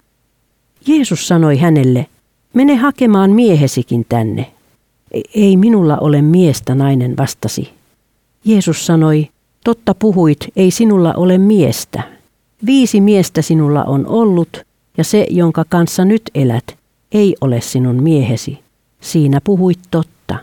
Jeesus 0.87 1.27
sanoi 1.27 1.57
hänelle, 1.57 2.05
mene 2.53 2.75
hakemaan 2.75 3.31
miehesikin 3.31 4.05
tänne. 4.09 4.51
E, 5.11 5.21
ei 5.35 5.57
minulla 5.57 5.97
ole 5.97 6.21
miestä, 6.21 6.75
nainen 6.75 7.17
vastasi. 7.17 7.80
Jeesus 8.45 8.85
sanoi, 8.85 9.29
totta 9.63 9.95
puhuit, 9.95 10.39
ei 10.55 10.71
sinulla 10.71 11.13
ole 11.13 11.37
miestä. 11.37 12.03
Viisi 12.65 13.01
miestä 13.01 13.41
sinulla 13.41 13.83
on 13.83 14.07
ollut, 14.07 14.57
ja 14.97 15.03
se, 15.03 15.27
jonka 15.29 15.65
kanssa 15.69 16.05
nyt 16.05 16.21
elät, 16.35 16.75
ei 17.11 17.35
ole 17.41 17.61
sinun 17.61 18.03
miehesi. 18.03 18.59
Siinä 19.01 19.41
puhuit 19.43 19.79
totta. 19.91 20.35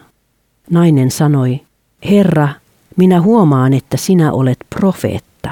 Nainen 0.71 1.11
sanoi, 1.11 1.61
Herra, 2.11 2.49
minä 2.97 3.21
huomaan, 3.21 3.75
että 3.75 3.97
sinä 3.97 4.33
olet 4.33 4.59
profeetta. 4.71 5.51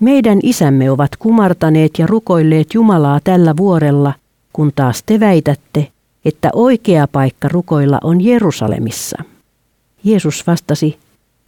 Meidän 0.00 0.38
isämme 0.42 0.90
ovat 0.90 1.16
kumartaneet 1.18 1.90
ja 1.98 2.06
rukoilleet 2.06 2.74
Jumalaa 2.74 3.20
tällä 3.24 3.56
vuorella, 3.56 4.12
kun 4.52 4.72
taas 4.74 5.02
te 5.06 5.20
väitätte, 5.20 5.88
että 6.24 6.50
oikea 6.52 7.08
paikka 7.08 7.48
rukoilla 7.48 7.98
on 8.04 8.20
Jerusalemissa. 8.20 9.24
Jeesus 10.04 10.46
vastasi, 10.46 10.98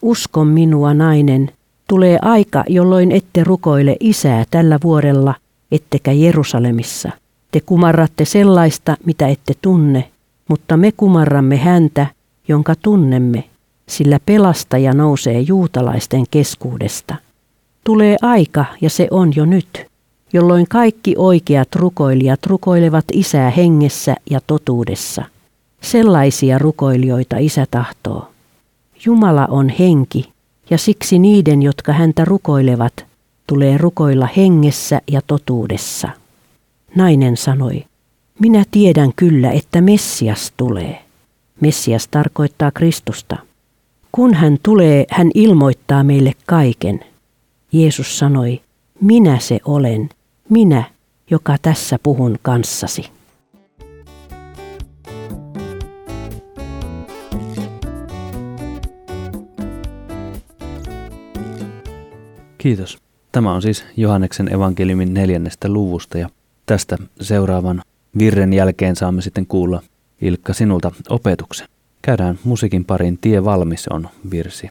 uskon 0.02 0.46
minua 0.46 0.94
nainen, 0.94 1.50
tulee 1.88 2.18
aika, 2.22 2.64
jolloin 2.68 3.12
ette 3.12 3.44
rukoile 3.44 3.96
isää 4.00 4.44
tällä 4.50 4.78
vuorella, 4.84 5.34
ettekä 5.72 6.12
Jerusalemissa. 6.12 7.10
Te 7.50 7.60
kumarratte 7.60 8.24
sellaista, 8.24 8.96
mitä 9.04 9.28
ette 9.28 9.54
tunne, 9.62 10.10
mutta 10.48 10.76
me 10.76 10.92
kumarramme 10.92 11.56
häntä, 11.56 12.06
jonka 12.48 12.74
tunnemme, 12.82 13.44
sillä 13.88 14.18
pelastaja 14.26 14.92
nousee 14.92 15.40
juutalaisten 15.40 16.24
keskuudesta. 16.30 17.14
Tulee 17.84 18.16
aika, 18.22 18.64
ja 18.80 18.90
se 18.90 19.08
on 19.10 19.32
jo 19.36 19.44
nyt, 19.44 19.86
jolloin 20.32 20.66
kaikki 20.68 21.14
oikeat 21.18 21.74
rukoilijat 21.74 22.46
rukoilevat 22.46 23.04
isää 23.12 23.50
hengessä 23.50 24.16
ja 24.30 24.40
totuudessa. 24.46 25.24
Sellaisia 25.80 26.58
rukoilijoita 26.58 27.36
isä 27.38 27.66
tahtoo. 27.70 28.28
Jumala 29.04 29.46
on 29.46 29.68
henki, 29.68 30.32
ja 30.70 30.78
siksi 30.78 31.18
niiden, 31.18 31.62
jotka 31.62 31.92
häntä 31.92 32.24
rukoilevat, 32.24 33.06
tulee 33.46 33.78
rukoilla 33.78 34.28
hengessä 34.36 35.00
ja 35.10 35.20
totuudessa. 35.26 36.08
Nainen 36.96 37.36
sanoi, 37.36 37.84
minä 38.38 38.64
tiedän 38.70 39.12
kyllä, 39.16 39.50
että 39.50 39.80
Messias 39.80 40.52
tulee. 40.56 41.04
Messias 41.60 42.08
tarkoittaa 42.08 42.70
Kristusta. 42.70 43.36
Kun 44.12 44.34
hän 44.34 44.58
tulee, 44.62 45.04
hän 45.10 45.30
ilmoittaa 45.34 46.04
meille 46.04 46.32
kaiken. 46.46 47.00
Jeesus 47.72 48.18
sanoi, 48.18 48.60
minä 49.00 49.38
se 49.38 49.60
olen, 49.64 50.08
minä, 50.48 50.84
joka 51.30 51.56
tässä 51.62 51.98
puhun 52.02 52.38
kanssasi. 52.42 53.17
Kiitos. 62.58 62.98
Tämä 63.32 63.52
on 63.52 63.62
siis 63.62 63.84
Johanneksen 63.96 64.54
evankeliumin 64.54 65.14
neljännestä 65.14 65.68
luvusta 65.68 66.18
ja 66.18 66.28
tästä 66.66 66.96
seuraavan 67.20 67.82
virren 68.18 68.52
jälkeen 68.52 68.96
saamme 68.96 69.22
sitten 69.22 69.46
kuulla 69.46 69.82
Ilkka 70.20 70.52
sinulta 70.52 70.92
opetuksen. 71.08 71.68
Käydään 72.02 72.38
musiikin 72.44 72.84
parin 72.84 73.18
Tie 73.18 73.44
valmis 73.44 73.88
on 73.88 74.08
virsi. 74.30 74.68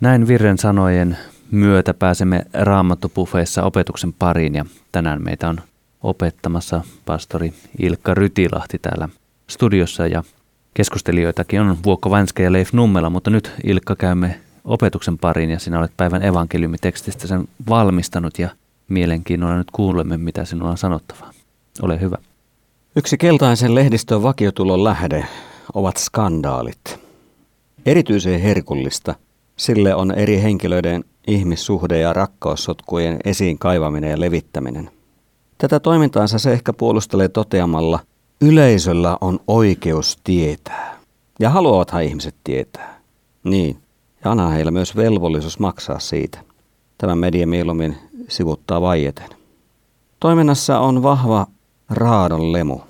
Näin 0.00 0.28
virren 0.28 0.58
sanojen 0.58 1.16
myötä 1.50 1.94
pääsemme 1.94 2.44
Raamattopufeessa 2.52 3.62
opetuksen 3.62 4.12
pariin 4.12 4.54
ja 4.54 4.64
tänään 4.92 5.22
meitä 5.22 5.48
on 5.48 5.60
opettamassa 6.02 6.80
pastori 7.04 7.54
Ilkka 7.78 8.14
Rytilahti 8.14 8.78
täällä 8.78 9.08
studiossa 9.48 10.06
ja 10.06 10.24
keskustelijoitakin 10.74 11.60
on 11.60 11.76
Vuokko 11.84 12.10
Vänske 12.10 12.42
ja 12.42 12.52
Leif 12.52 12.72
Nummela, 12.72 13.10
mutta 13.10 13.30
nyt 13.30 13.52
Ilkka 13.64 13.96
käymme 13.96 14.40
opetuksen 14.64 15.18
pariin 15.18 15.50
ja 15.50 15.58
sinä 15.58 15.78
olet 15.78 15.92
päivän 15.96 16.22
evankeliumitekstistä 16.22 17.26
sen 17.26 17.48
valmistanut 17.68 18.38
ja 18.38 18.48
mielenkiinnolla 18.88 19.56
nyt 19.56 19.70
kuulemme, 19.70 20.16
mitä 20.16 20.44
sinulla 20.44 20.70
on 20.70 20.78
sanottavaa. 20.78 21.32
Ole 21.82 22.00
hyvä. 22.00 22.16
Yksi 22.96 23.18
keltaisen 23.18 23.74
lehdistön 23.74 24.22
vakiotulon 24.22 24.84
lähde 24.84 25.26
ovat 25.74 25.96
skandaalit. 25.96 27.00
Erityisen 27.86 28.40
herkullista 28.40 29.14
sille 29.56 29.94
on 29.94 30.12
eri 30.12 30.42
henkilöiden 30.42 31.04
ihmissuhde- 31.26 31.98
ja 31.98 32.12
rakkaussotkujen 32.12 33.18
esiin 33.24 33.58
kaivaminen 33.58 34.10
ja 34.10 34.20
levittäminen. 34.20 34.90
Tätä 35.58 35.80
toimintaansa 35.80 36.38
se 36.38 36.52
ehkä 36.52 36.72
puolustelee 36.72 37.28
toteamalla, 37.28 37.98
yleisöllä 38.40 39.18
on 39.20 39.40
oikeus 39.46 40.18
tietää. 40.24 40.96
Ja 41.40 41.50
haluavathan 41.50 42.02
ihmiset 42.02 42.34
tietää. 42.44 43.00
Niin, 43.44 43.81
ja 44.24 44.30
anna 44.30 44.48
heillä 44.48 44.70
myös 44.70 44.96
velvollisuus 44.96 45.58
maksaa 45.58 45.98
siitä. 45.98 46.38
Tämä 46.98 47.14
media 47.14 47.46
mieluummin 47.46 47.96
sivuttaa 48.28 48.80
vaieten. 48.80 49.28
Toiminnassa 50.20 50.78
on 50.78 51.02
vahva 51.02 51.46
raadon 51.90 52.52
lemu. 52.52 52.80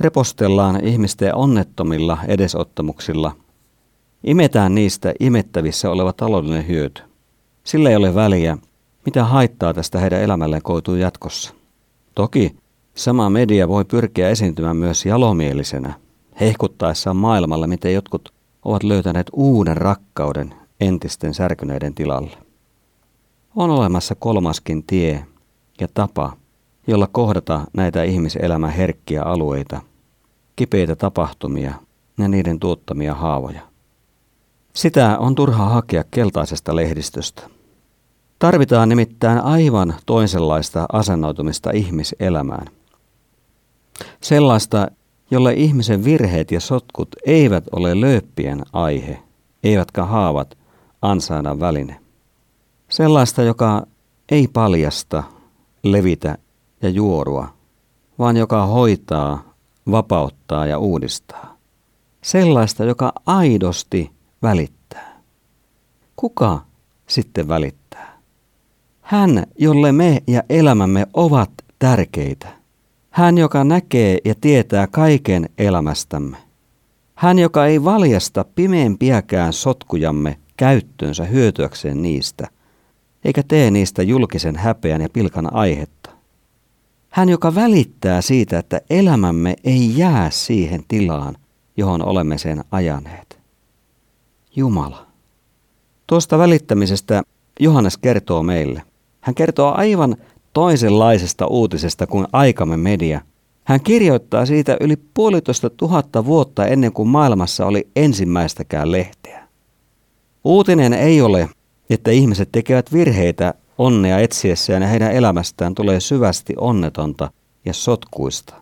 Repostellaan 0.00 0.84
ihmisten 0.84 1.34
onnettomilla 1.34 2.18
edesottamuksilla. 2.28 3.32
Imetään 4.24 4.74
niistä 4.74 5.14
imettävissä 5.20 5.90
oleva 5.90 6.12
taloudellinen 6.12 6.68
hyöty. 6.68 7.02
Sillä 7.64 7.90
ei 7.90 7.96
ole 7.96 8.14
väliä, 8.14 8.58
mitä 9.06 9.24
haittaa 9.24 9.74
tästä 9.74 9.98
heidän 9.98 10.22
elämälleen 10.22 10.62
koituu 10.62 10.94
jatkossa. 10.94 11.54
Toki 12.14 12.56
sama 12.94 13.30
media 13.30 13.68
voi 13.68 13.84
pyrkiä 13.84 14.28
esiintymään 14.28 14.76
myös 14.76 15.06
jalomielisenä, 15.06 15.94
hehkuttaessaan 16.40 17.16
maailmalle, 17.16 17.66
miten 17.66 17.94
jotkut 17.94 18.33
ovat 18.64 18.82
löytäneet 18.82 19.26
uuden 19.32 19.76
rakkauden 19.76 20.54
entisten 20.80 21.34
särkyneiden 21.34 21.94
tilalle. 21.94 22.36
On 23.56 23.70
olemassa 23.70 24.14
kolmaskin 24.14 24.84
tie 24.86 25.26
ja 25.80 25.88
tapa, 25.94 26.36
jolla 26.86 27.06
kohdata 27.12 27.64
näitä 27.72 28.02
ihmiselämän 28.02 28.70
herkkiä 28.70 29.22
alueita, 29.22 29.80
kipeitä 30.56 30.96
tapahtumia 30.96 31.74
ja 32.18 32.28
niiden 32.28 32.60
tuottamia 32.60 33.14
haavoja. 33.14 33.60
Sitä 34.72 35.18
on 35.18 35.34
turha 35.34 35.64
hakea 35.64 36.04
keltaisesta 36.10 36.76
lehdistöstä. 36.76 37.42
Tarvitaan 38.38 38.88
nimittäin 38.88 39.38
aivan 39.38 39.94
toisenlaista 40.06 40.86
asennoitumista 40.92 41.70
ihmiselämään. 41.70 42.66
Sellaista, 44.20 44.88
jolle 45.30 45.52
ihmisen 45.52 46.04
virheet 46.04 46.50
ja 46.50 46.60
sotkut 46.60 47.08
eivät 47.26 47.64
ole 47.72 48.00
lööppien 48.00 48.62
aihe, 48.72 49.22
eivätkä 49.64 50.04
haavat 50.04 50.58
ansaana 51.02 51.60
väline. 51.60 52.00
Sellaista, 52.88 53.42
joka 53.42 53.86
ei 54.28 54.48
paljasta, 54.48 55.22
levitä 55.82 56.38
ja 56.82 56.88
juorua, 56.88 57.48
vaan 58.18 58.36
joka 58.36 58.66
hoitaa, 58.66 59.54
vapauttaa 59.90 60.66
ja 60.66 60.78
uudistaa. 60.78 61.56
Sellaista, 62.22 62.84
joka 62.84 63.12
aidosti 63.26 64.10
välittää. 64.42 65.22
Kuka 66.16 66.60
sitten 67.06 67.48
välittää? 67.48 68.18
Hän, 69.00 69.46
jolle 69.58 69.92
me 69.92 70.22
ja 70.26 70.42
elämämme 70.48 71.06
ovat 71.14 71.50
tärkeitä– 71.78 72.48
hän, 73.14 73.38
joka 73.38 73.64
näkee 73.64 74.18
ja 74.24 74.34
tietää 74.40 74.86
kaiken 74.86 75.48
elämästämme. 75.58 76.36
Hän, 77.14 77.38
joka 77.38 77.66
ei 77.66 77.84
valjasta 77.84 78.44
pimeimpiäkään 78.54 79.52
sotkujamme 79.52 80.38
käyttöönsä 80.56 81.24
hyötyäkseen 81.24 82.02
niistä, 82.02 82.48
eikä 83.24 83.42
tee 83.42 83.70
niistä 83.70 84.02
julkisen 84.02 84.56
häpeän 84.56 85.00
ja 85.00 85.08
pilkan 85.08 85.54
aihetta. 85.54 86.10
Hän, 87.10 87.28
joka 87.28 87.54
välittää 87.54 88.22
siitä, 88.22 88.58
että 88.58 88.80
elämämme 88.90 89.56
ei 89.64 89.98
jää 89.98 90.30
siihen 90.30 90.84
tilaan, 90.88 91.36
johon 91.76 92.02
olemme 92.02 92.38
sen 92.38 92.64
ajaneet. 92.70 93.38
Jumala. 94.56 95.06
Tuosta 96.06 96.38
välittämisestä 96.38 97.22
Johannes 97.60 97.98
kertoo 97.98 98.42
meille. 98.42 98.82
Hän 99.20 99.34
kertoo 99.34 99.74
aivan 99.76 100.16
toisenlaisesta 100.54 101.46
uutisesta 101.46 102.06
kuin 102.06 102.26
aikamme 102.32 102.76
media. 102.76 103.20
Hän 103.64 103.80
kirjoittaa 103.80 104.46
siitä 104.46 104.76
yli 104.80 104.96
puolitoista 105.14 105.70
tuhatta 105.70 106.24
vuotta 106.24 106.66
ennen 106.66 106.92
kuin 106.92 107.08
maailmassa 107.08 107.66
oli 107.66 107.88
ensimmäistäkään 107.96 108.92
lehteä. 108.92 109.48
Uutinen 110.44 110.92
ei 110.92 111.20
ole, 111.20 111.48
että 111.90 112.10
ihmiset 112.10 112.48
tekevät 112.52 112.92
virheitä 112.92 113.54
onnea 113.78 114.18
etsiessään 114.18 114.82
ja 114.82 114.88
heidän 114.88 115.12
elämästään 115.12 115.74
tulee 115.74 116.00
syvästi 116.00 116.54
onnetonta 116.56 117.30
ja 117.64 117.72
sotkuista. 117.72 118.54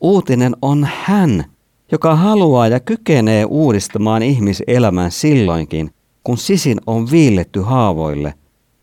Uutinen 0.00 0.56
on 0.62 0.88
hän, 0.92 1.44
joka 1.92 2.16
haluaa 2.16 2.68
ja 2.68 2.80
kykenee 2.80 3.44
uudistamaan 3.44 4.22
ihmiselämän 4.22 5.10
silloinkin, 5.10 5.90
kun 6.24 6.38
sisin 6.38 6.80
on 6.86 7.10
viilletty 7.10 7.60
haavoille 7.60 8.34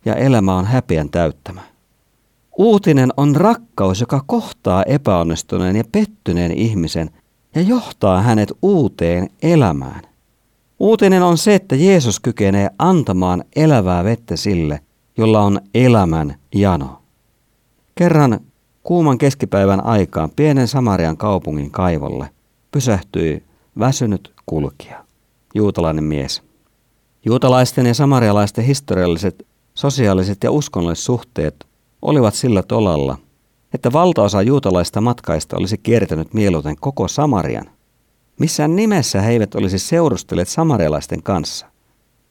ja 0.04 0.14
elämä 0.14 0.56
on 0.56 0.64
häpeän 0.64 1.10
täyttämä. 1.10 1.71
Uutinen 2.58 3.10
on 3.16 3.36
rakkaus, 3.36 4.00
joka 4.00 4.24
kohtaa 4.26 4.82
epäonnistuneen 4.82 5.76
ja 5.76 5.84
pettyneen 5.92 6.52
ihmisen 6.52 7.10
ja 7.54 7.62
johtaa 7.62 8.22
hänet 8.22 8.52
uuteen 8.62 9.30
elämään. 9.42 10.02
Uutinen 10.78 11.22
on 11.22 11.38
se, 11.38 11.54
että 11.54 11.76
Jeesus 11.76 12.20
kykenee 12.20 12.70
antamaan 12.78 13.44
elävää 13.56 14.04
vettä 14.04 14.36
sille, 14.36 14.80
jolla 15.16 15.40
on 15.40 15.60
elämän 15.74 16.34
jano. 16.54 17.02
Kerran 17.94 18.40
kuuman 18.82 19.18
keskipäivän 19.18 19.86
aikaan 19.86 20.30
pienen 20.36 20.68
Samarian 20.68 21.16
kaupungin 21.16 21.70
kaivolle 21.70 22.30
pysähtyi 22.70 23.42
väsynyt 23.78 24.32
kulkija, 24.46 25.04
juutalainen 25.54 26.04
mies. 26.04 26.42
Juutalaisten 27.24 27.86
ja 27.86 27.94
samarialaisten 27.94 28.64
historialliset, 28.64 29.46
sosiaaliset 29.74 30.38
ja 30.44 30.50
uskonnolliset 30.50 31.04
suhteet 31.04 31.66
olivat 32.02 32.34
sillä 32.34 32.62
tolalla, 32.62 33.18
että 33.74 33.92
valtaosa 33.92 34.42
juutalaista 34.42 35.00
matkaista 35.00 35.56
olisi 35.56 35.78
kiertänyt 35.78 36.34
mieluiten 36.34 36.76
koko 36.76 37.08
Samarian. 37.08 37.70
Missään 38.40 38.76
nimessä 38.76 39.20
he 39.20 39.32
eivät 39.32 39.54
olisi 39.54 39.78
seurustelleet 39.78 40.48
samarialaisten 40.48 41.22
kanssa, 41.22 41.66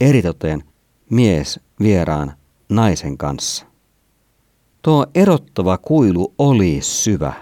eritoten 0.02 0.64
mies 1.10 1.60
vieraan 1.80 2.34
naisen 2.70 3.18
kanssa. 3.18 3.66
Tuo 4.82 5.06
erottava 5.16 5.78
kuilu 5.78 6.34
oli 6.38 6.78
syvä, 6.82 7.34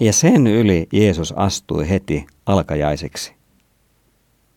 ja 0.00 0.12
sen 0.12 0.46
yli 0.46 0.86
Jeesus 0.92 1.32
astui 1.36 1.88
heti 1.88 2.26
alkajaiseksi. 2.46 3.32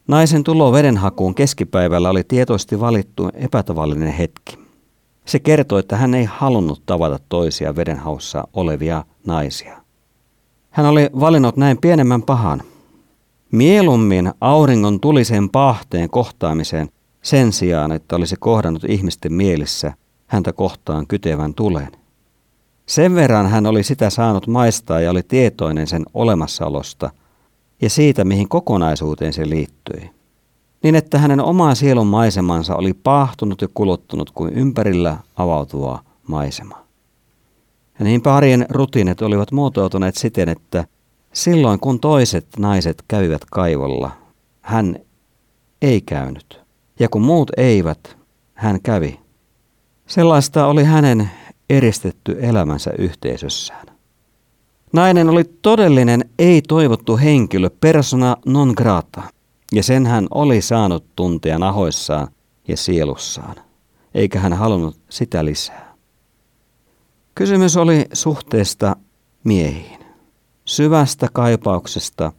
Naisen 0.07 0.43
tulo 0.43 0.71
vedenhakuun 0.71 1.35
keskipäivällä 1.35 2.09
oli 2.09 2.23
tietoisesti 2.23 2.79
valittu 2.79 3.29
epätavallinen 3.33 4.13
hetki. 4.13 4.64
Se 5.25 5.39
kertoi, 5.39 5.79
että 5.79 5.97
hän 5.97 6.13
ei 6.13 6.23
halunnut 6.23 6.81
tavata 6.85 7.19
toisia 7.29 7.75
vedenhaussa 7.75 8.47
olevia 8.53 9.03
naisia. 9.27 9.81
Hän 10.69 10.85
oli 10.85 11.09
valinnut 11.19 11.57
näin 11.57 11.77
pienemmän 11.77 12.21
pahan. 12.21 12.61
Mieluummin 13.51 14.33
auringon 14.41 14.99
tulisen 14.99 15.49
pahteen 15.49 16.09
kohtaamiseen 16.09 16.89
sen 17.21 17.53
sijaan, 17.53 17.91
että 17.91 18.15
olisi 18.15 18.35
kohdannut 18.39 18.83
ihmisten 18.83 19.33
mielissä 19.33 19.93
häntä 20.27 20.53
kohtaan 20.53 21.07
kytevän 21.07 21.53
tulen. 21.53 21.91
Sen 22.85 23.15
verran 23.15 23.47
hän 23.49 23.65
oli 23.65 23.83
sitä 23.83 24.09
saanut 24.09 24.47
maistaa 24.47 24.99
ja 24.99 25.11
oli 25.11 25.23
tietoinen 25.23 25.87
sen 25.87 26.05
olemassaolosta 26.13 27.09
ja 27.81 27.89
siitä, 27.89 28.25
mihin 28.25 28.49
kokonaisuuteen 28.49 29.33
se 29.33 29.49
liittyi 29.49 30.14
niin 30.85 30.95
että 30.95 31.17
hänen 31.17 31.41
oma 31.41 31.75
sielun 31.75 32.07
maisemansa 32.07 32.75
oli 32.75 32.93
pahtunut 32.93 33.61
ja 33.61 33.67
kuluttunut 33.73 34.31
kuin 34.31 34.53
ympärillä 34.53 35.17
avautuva 35.35 36.03
maisema. 36.27 36.85
Ja 37.99 38.05
niin 38.05 38.21
parien 38.21 38.65
rutiinit 38.69 39.21
olivat 39.21 39.51
muotoutuneet 39.51 40.15
siten, 40.15 40.49
että 40.49 40.85
silloin 41.33 41.79
kun 41.79 41.99
toiset 41.99 42.47
naiset 42.59 43.03
kävivät 43.07 43.41
kaivolla, 43.51 44.11
hän 44.61 44.95
ei 45.81 46.01
käynyt. 46.01 46.61
Ja 46.99 47.09
kun 47.09 47.21
muut 47.21 47.51
eivät, 47.57 48.17
hän 48.53 48.81
kävi. 48.81 49.19
Sellaista 50.07 50.67
oli 50.67 50.83
hänen 50.83 51.29
eristetty 51.69 52.37
elämänsä 52.39 52.91
yhteisössään. 52.97 53.87
Nainen 54.93 55.29
oli 55.29 55.43
todellinen 55.61 56.29
ei-toivottu 56.39 57.17
henkilö, 57.17 57.69
persona 57.81 58.37
non 58.45 58.73
grata– 58.77 59.21
ja 59.71 59.83
sen 59.83 60.05
hän 60.05 60.27
oli 60.31 60.61
saanut 60.61 61.05
tuntea 61.15 61.59
nahoissaan 61.59 62.27
ja 62.67 62.77
sielussaan, 62.77 63.55
eikä 64.13 64.39
hän 64.39 64.53
halunnut 64.53 64.99
sitä 65.09 65.45
lisää. 65.45 65.95
Kysymys 67.35 67.77
oli 67.77 68.05
suhteesta 68.13 68.95
miehiin, 69.43 69.99
syvästä 70.65 71.27
kaipauksesta 71.33 72.31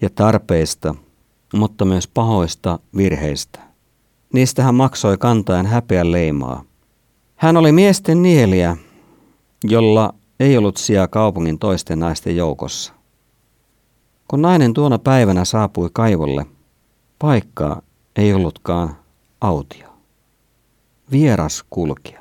ja 0.00 0.10
tarpeista, 0.10 0.94
mutta 1.54 1.84
myös 1.84 2.08
pahoista 2.08 2.78
virheistä. 2.96 3.60
Niistä 4.32 4.62
hän 4.62 4.74
maksoi 4.74 5.18
kantaen 5.18 5.66
häpeän 5.66 6.12
leimaa. 6.12 6.64
Hän 7.36 7.56
oli 7.56 7.72
miesten 7.72 8.22
nieliä, 8.22 8.76
jolla 9.64 10.14
ei 10.40 10.58
ollut 10.58 10.76
sijaa 10.76 11.08
kaupungin 11.08 11.58
toisten 11.58 11.98
naisten 11.98 12.36
joukossa. 12.36 12.92
Kun 14.28 14.42
nainen 14.42 14.74
tuona 14.74 14.98
päivänä 14.98 15.44
saapui 15.44 15.90
kaivolle– 15.92 16.46
Paikkaa 17.20 17.82
ei 18.16 18.34
ollutkaan 18.34 18.96
autio. 19.40 19.88
Vieras 21.10 21.64
kulkija. 21.70 22.20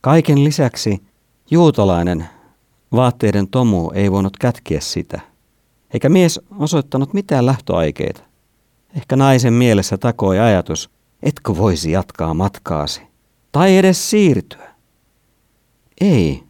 Kaiken 0.00 0.44
lisäksi 0.44 1.04
juutalainen 1.50 2.28
vaatteiden 2.92 3.48
tomu 3.48 3.90
ei 3.94 4.12
voinut 4.12 4.36
kätkeä 4.36 4.80
sitä, 4.80 5.20
eikä 5.92 6.08
mies 6.08 6.40
osoittanut 6.58 7.14
mitään 7.14 7.46
lähtöaikeita. 7.46 8.22
Ehkä 8.96 9.16
naisen 9.16 9.52
mielessä 9.52 9.98
takoi 9.98 10.38
ajatus, 10.38 10.90
etkö 11.22 11.56
voisi 11.56 11.90
jatkaa 11.90 12.34
matkaasi, 12.34 13.02
tai 13.52 13.76
edes 13.76 14.10
siirtyä. 14.10 14.74
Ei, 16.00 16.42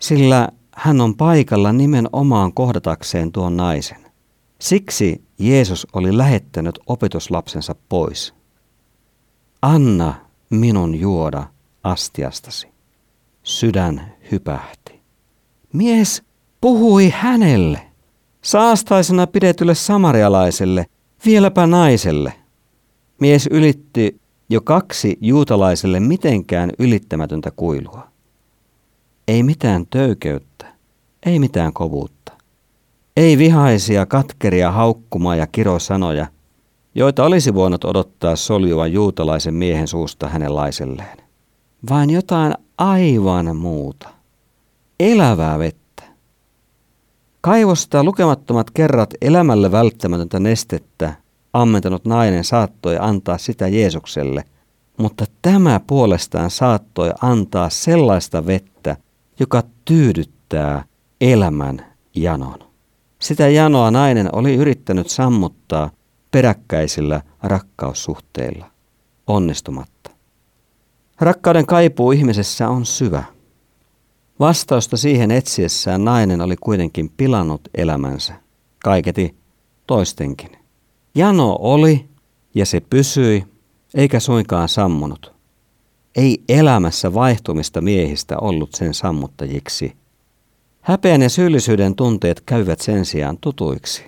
sillä 0.00 0.48
hän 0.74 1.00
on 1.00 1.16
paikalla 1.16 1.72
nimenomaan 1.72 2.52
kohdatakseen 2.52 3.32
tuon 3.32 3.56
naisen. 3.56 4.12
Siksi 4.58 5.24
Jeesus 5.42 5.86
oli 5.92 6.18
lähettänyt 6.18 6.78
opetuslapsensa 6.86 7.74
pois. 7.88 8.34
Anna 9.62 10.14
minun 10.50 10.94
juoda 10.94 11.46
astiastasi. 11.84 12.68
Sydän 13.42 14.12
hypähti. 14.32 15.00
Mies 15.72 16.22
puhui 16.60 17.12
hänelle, 17.16 17.80
saastaisena 18.42 19.26
pidetylle 19.26 19.74
samarialaiselle, 19.74 20.86
vieläpä 21.24 21.66
naiselle. 21.66 22.32
Mies 23.20 23.46
ylitti 23.46 24.20
jo 24.48 24.60
kaksi 24.60 25.18
juutalaiselle 25.20 26.00
mitenkään 26.00 26.70
ylittämätöntä 26.78 27.50
kuilua. 27.50 28.08
Ei 29.28 29.42
mitään 29.42 29.86
töykeyttä, 29.86 30.74
ei 31.26 31.38
mitään 31.38 31.72
kovuutta. 31.72 32.11
Ei 33.16 33.38
vihaisia, 33.38 34.06
katkeria 34.06 34.70
haukkuma 34.70 35.36
ja 35.36 35.46
kirosanoja, 35.46 36.26
joita 36.94 37.24
olisi 37.24 37.54
voinut 37.54 37.84
odottaa 37.84 38.36
soljuvan 38.36 38.92
juutalaisen 38.92 39.54
miehen 39.54 39.88
suusta 39.88 40.28
hänen 40.28 40.56
laiselleen, 40.56 41.18
vaan 41.90 42.10
jotain 42.10 42.54
aivan 42.78 43.56
muuta. 43.56 44.08
Elävää 45.00 45.58
vettä. 45.58 46.02
Kaivosta 47.40 48.04
lukemattomat 48.04 48.70
kerrat 48.70 49.14
elämälle 49.20 49.72
välttämätöntä 49.72 50.40
nestettä 50.40 51.14
ammentanut 51.52 52.04
nainen 52.04 52.44
saattoi 52.44 52.96
antaa 53.00 53.38
sitä 53.38 53.68
Jeesukselle, 53.68 54.44
mutta 54.96 55.24
tämä 55.42 55.80
puolestaan 55.86 56.50
saattoi 56.50 57.12
antaa 57.22 57.70
sellaista 57.70 58.46
vettä, 58.46 58.96
joka 59.40 59.62
tyydyttää 59.84 60.84
elämän 61.20 61.86
janon. 62.14 62.71
Sitä 63.22 63.48
janoa 63.48 63.90
nainen 63.90 64.28
oli 64.34 64.54
yrittänyt 64.54 65.10
sammuttaa 65.10 65.90
peräkkäisillä 66.30 67.22
rakkaussuhteilla, 67.42 68.70
onnistumatta. 69.26 70.10
Rakkauden 71.20 71.66
kaipuu 71.66 72.12
ihmisessä 72.12 72.68
on 72.68 72.86
syvä. 72.86 73.24
Vastausta 74.40 74.96
siihen 74.96 75.30
etsiessään 75.30 76.04
nainen 76.04 76.40
oli 76.40 76.56
kuitenkin 76.56 77.10
pilannut 77.16 77.60
elämänsä, 77.74 78.34
kaiketi 78.84 79.34
toistenkin. 79.86 80.50
Jano 81.14 81.56
oli 81.60 82.08
ja 82.54 82.66
se 82.66 82.80
pysyi, 82.80 83.44
eikä 83.94 84.20
suinkaan 84.20 84.68
sammunut. 84.68 85.32
Ei 86.16 86.42
elämässä 86.48 87.14
vaihtumista 87.14 87.80
miehistä 87.80 88.38
ollut 88.38 88.72
sen 88.72 88.94
sammuttajiksi– 88.94 89.92
Häpeän 90.82 91.22
ja 91.22 91.28
syyllisyyden 91.28 91.94
tunteet 91.94 92.40
käyvät 92.40 92.80
sen 92.80 93.04
sijaan 93.04 93.38
tutuiksi. 93.40 94.04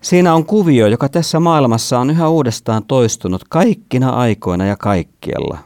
Siinä 0.00 0.34
on 0.34 0.46
kuvio, 0.46 0.86
joka 0.86 1.08
tässä 1.08 1.40
maailmassa 1.40 1.98
on 1.98 2.10
yhä 2.10 2.28
uudestaan 2.28 2.84
toistunut 2.84 3.44
kaikkina 3.48 4.10
aikoina 4.10 4.66
ja 4.66 4.76
kaikkialla. 4.76 5.58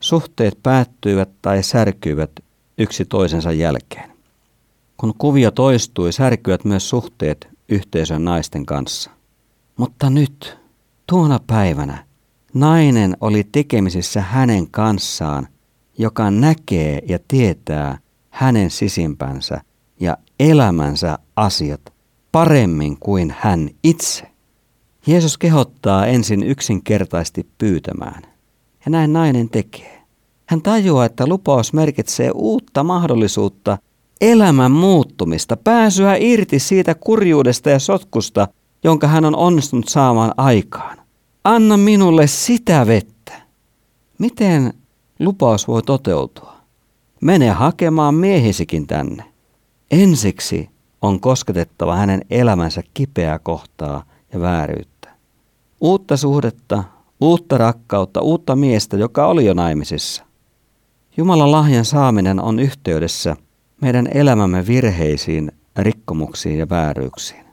Suhteet 0.00 0.58
päättyivät 0.62 1.28
tai 1.42 1.62
särkyivät 1.62 2.30
yksi 2.78 3.04
toisensa 3.04 3.52
jälkeen. 3.52 4.10
Kun 4.96 5.14
kuvio 5.18 5.50
toistui, 5.50 6.12
särkyivät 6.12 6.64
myös 6.64 6.88
suhteet 6.88 7.48
yhteisön 7.68 8.24
naisten 8.24 8.66
kanssa. 8.66 9.10
Mutta 9.76 10.10
nyt, 10.10 10.58
tuona 11.06 11.40
päivänä, 11.46 12.04
nainen 12.54 13.16
oli 13.20 13.44
tekemisissä 13.52 14.20
hänen 14.20 14.70
kanssaan, 14.70 15.48
joka 15.98 16.30
näkee 16.30 17.02
ja 17.08 17.18
tietää, 17.28 17.98
hänen 18.32 18.70
sisimpänsä 18.70 19.60
ja 20.00 20.16
elämänsä 20.40 21.18
asiat 21.36 21.80
paremmin 22.32 22.96
kuin 23.00 23.34
hän 23.38 23.70
itse. 23.84 24.30
Jeesus 25.06 25.38
kehottaa 25.38 26.06
ensin 26.06 26.42
yksinkertaisesti 26.42 27.46
pyytämään. 27.58 28.22
Ja 28.84 28.90
näin 28.90 29.12
nainen 29.12 29.48
tekee. 29.48 30.02
Hän 30.46 30.62
tajuaa, 30.62 31.04
että 31.04 31.26
lupaus 31.26 31.72
merkitsee 31.72 32.30
uutta 32.34 32.84
mahdollisuutta 32.84 33.78
elämän 34.20 34.72
muuttumista, 34.72 35.56
pääsyä 35.56 36.16
irti 36.16 36.58
siitä 36.58 36.94
kurjuudesta 36.94 37.70
ja 37.70 37.78
sotkusta, 37.78 38.48
jonka 38.84 39.06
hän 39.06 39.24
on 39.24 39.36
onnistunut 39.36 39.88
saamaan 39.88 40.34
aikaan. 40.36 40.98
Anna 41.44 41.76
minulle 41.76 42.26
sitä 42.26 42.86
vettä. 42.86 43.32
Miten 44.18 44.74
lupaus 45.18 45.68
voi 45.68 45.82
toteutua? 45.82 46.51
Mene 47.22 47.50
hakemaan 47.50 48.14
miehisikin 48.14 48.86
tänne. 48.86 49.24
Ensiksi 49.90 50.70
on 51.02 51.20
kosketettava 51.20 51.96
hänen 51.96 52.20
elämänsä 52.30 52.82
kipeää 52.94 53.38
kohtaa 53.38 54.04
ja 54.32 54.40
vääryyttä. 54.40 55.08
Uutta 55.80 56.16
suhdetta, 56.16 56.84
uutta 57.20 57.58
rakkautta, 57.58 58.20
uutta 58.20 58.56
miestä, 58.56 58.96
joka 58.96 59.26
oli 59.26 59.46
jo 59.46 59.54
naimisissa. 59.54 60.24
Jumalan 61.16 61.52
lahjan 61.52 61.84
saaminen 61.84 62.40
on 62.40 62.58
yhteydessä 62.58 63.36
meidän 63.80 64.08
elämämme 64.14 64.66
virheisiin, 64.66 65.52
rikkomuksiin 65.76 66.58
ja 66.58 66.68
vääryyksiin. 66.68 67.44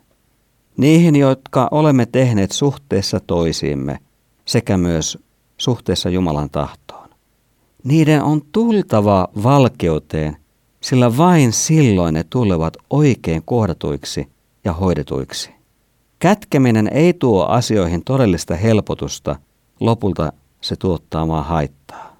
Niihin, 0.77 1.15
jotka 1.15 1.67
olemme 1.71 2.05
tehneet 2.05 2.51
suhteessa 2.51 3.19
toisiimme 3.19 3.99
sekä 4.45 4.77
myös 4.77 5.17
suhteessa 5.57 6.09
Jumalan 6.09 6.49
tahtoon. 6.49 7.08
Niiden 7.83 8.23
on 8.23 8.41
tultava 8.51 9.27
valkeuteen, 9.43 10.37
sillä 10.81 11.17
vain 11.17 11.53
silloin 11.53 12.13
ne 12.13 12.23
tulevat 12.29 12.73
oikein 12.89 13.41
kohdatuiksi 13.45 14.27
ja 14.65 14.73
hoidetuiksi. 14.73 15.49
Kätkeminen 16.19 16.89
ei 16.93 17.13
tuo 17.13 17.45
asioihin 17.45 18.03
todellista 18.03 18.55
helpotusta, 18.55 19.35
lopulta 19.79 20.33
se 20.61 20.75
tuottaa 20.75 21.27
vaan 21.27 21.45
haittaa. 21.45 22.15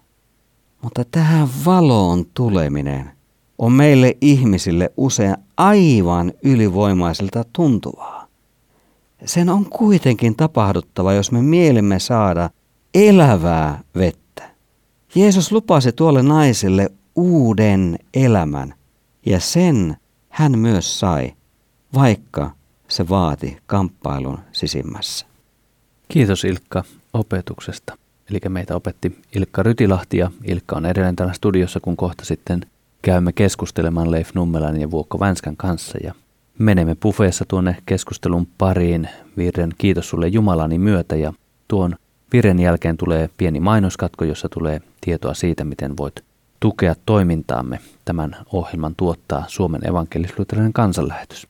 Mutta 0.82 1.04
tähän 1.12 1.48
valoon 1.66 2.26
tuleminen 2.34 3.12
on 3.58 3.72
meille 3.72 4.18
ihmisille 4.22 4.94
usein 4.98 5.36
aivan 5.58 6.34
ylivoimaiselta 6.44 7.44
tuntuvaa. 7.54 8.28
Sen 9.26 9.50
on 9.50 9.66
kuitenkin 9.66 10.36
tapahduttava, 10.36 11.14
jos 11.14 11.32
me 11.32 11.42
mielimme 11.42 12.00
saada 12.00 12.50
elävää 12.94 13.84
vettä. 13.96 14.29
Jeesus 15.16 15.52
lupasi 15.52 15.92
tuolle 15.92 16.24
naiselle 16.24 16.90
uuden 17.16 18.00
elämän, 18.14 18.74
ja 19.26 19.40
sen 19.40 19.98
hän 20.30 20.60
myös 20.60 21.00
sai, 21.00 21.34
vaikka 21.94 22.52
se 22.88 23.10
vaati 23.10 23.58
kamppailun 23.66 24.40
sisimmässä. 24.52 25.26
Kiitos 26.08 26.44
Ilkka 26.44 26.84
opetuksesta. 27.14 27.98
Eli 28.30 28.40
meitä 28.50 28.76
opetti 28.76 29.18
Ilkka 29.36 29.64
Rytilahti 29.64 30.18
ja 30.18 30.32
Ilkka 30.44 30.76
on 30.76 30.86
edelleen 30.86 31.16
täällä 31.16 31.34
studiossa, 31.34 31.80
kun 31.80 31.98
kohta 31.98 32.26
sitten 32.26 32.62
käymme 33.02 33.34
keskustelemaan 33.34 34.12
Leif 34.12 34.30
Nummelan 34.34 34.82
ja 34.82 34.92
Vuokko 34.92 35.20
Vänskän 35.20 35.58
kanssa 35.58 35.98
ja 36.04 36.14
menemme 36.58 36.96
pufeessa 36.96 37.46
tuonne 37.48 37.78
keskustelun 37.86 38.48
pariin 38.58 39.10
virren 39.38 39.74
Kiitos 39.78 40.10
sulle 40.10 40.28
Jumalani 40.28 40.78
myötä 40.78 41.16
ja 41.16 41.34
tuon 41.68 41.96
virren 42.34 42.60
jälkeen 42.60 42.98
tulee 42.98 43.30
pieni 43.38 43.60
mainoskatko, 43.60 44.26
jossa 44.26 44.50
tulee 44.50 44.82
tietoa 45.02 45.34
siitä, 45.34 45.64
miten 45.64 45.98
voit 45.98 46.24
tukea 46.60 46.96
toimintaamme. 47.06 47.80
Tämän 48.06 48.36
ohjelman 48.52 48.96
tuottaa 48.98 49.44
Suomen 49.48 49.88
evankelisluterilainen 49.88 50.74
kansanlähetys. 50.74 51.48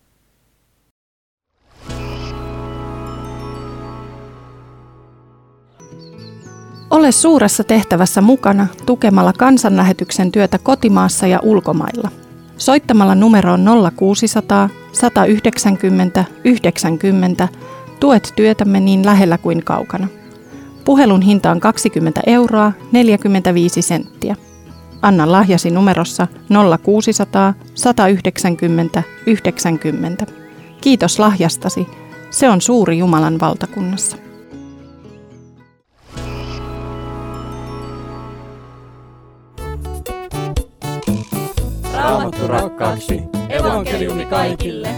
Ole 6.90 7.12
suuressa 7.12 7.64
tehtävässä 7.64 8.22
mukana 8.22 8.68
tukemalla 8.86 9.34
kansanlähetyksen 9.34 10.32
työtä 10.32 10.58
kotimaassa 10.58 11.28
ja 11.28 11.40
ulkomailla. 11.44 12.10
Soittamalla 12.58 13.16
numeroon 13.16 13.66
0600 13.96 14.70
190 14.92 16.26
90 16.44 17.48
tuet 18.00 18.34
työtämme 18.36 18.80
niin 18.80 19.06
lähellä 19.06 19.38
kuin 19.38 19.64
kaukana. 19.64 20.08
Puhelun 20.90 21.22
hinta 21.22 21.52
on 21.52 21.60
20 21.60 22.22
euroa 22.26 22.72
45 22.92 23.82
senttiä. 23.82 24.36
Anna 25.02 25.32
lahjasi 25.32 25.70
numerossa 25.70 26.28
0600 26.50 27.54
190 27.76 29.04
90. 29.26 30.26
Kiitos 30.82 31.20
lahjastasi. 31.20 31.88
Se 32.30 32.50
on 32.50 32.62
suuri 32.62 32.98
Jumalan 32.98 33.40
valtakunnassa. 33.40 34.18
Raamattu 41.94 42.48
rakkaaksi. 42.48 43.22
Evankeliumi 43.50 44.26
kaikille. 44.26 44.90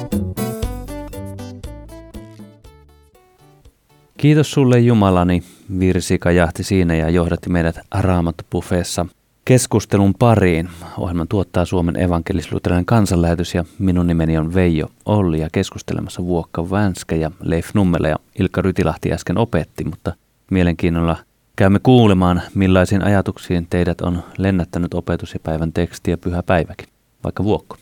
Kiitos 4.18 4.52
sulle 4.52 4.80
Jumalani, 4.80 5.44
virsi 5.80 6.20
kajahti 6.20 6.64
siinä 6.64 6.96
ja 6.96 7.10
johdatti 7.10 7.50
meidät 7.50 7.80
Raamattu-buffeessa 8.00 9.06
keskustelun 9.46 10.14
pariin. 10.20 10.70
Ohjelman 10.98 11.28
tuottaa 11.28 11.66
Suomen 11.66 11.96
evankelisluterilainen 11.96 12.86
kansanlähetys 12.86 13.56
ja 13.56 13.66
minun 13.80 14.08
nimeni 14.08 14.38
on 14.38 14.54
Veijo 14.54 14.88
Olli 15.06 15.40
ja 15.40 15.50
keskustelemassa 15.52 16.26
Vuokka 16.26 16.72
Vänskä 16.72 17.16
ja 17.16 17.32
Leif 17.42 17.70
Nummela 17.74 18.08
ja 18.08 18.16
Ilkka 18.40 18.62
Rytilahti 18.62 19.14
äsken 19.14 19.38
opetti, 19.38 19.84
mutta 19.84 20.14
mielenkiinnolla 20.52 21.18
käymme 21.56 21.80
kuulemaan, 21.84 22.42
millaisiin 22.56 23.04
ajatuksiin 23.04 23.68
teidät 23.70 24.02
on 24.02 24.24
lennättänyt 24.38 24.94
opetus 24.94 25.34
ja 25.34 25.40
päivän 25.44 25.72
teksti 25.72 26.12
ja 26.12 26.18
pyhä 26.18 26.44
päiväkin, 26.44 26.88
vaikka 27.24 27.44
Vuokko. 27.44 27.78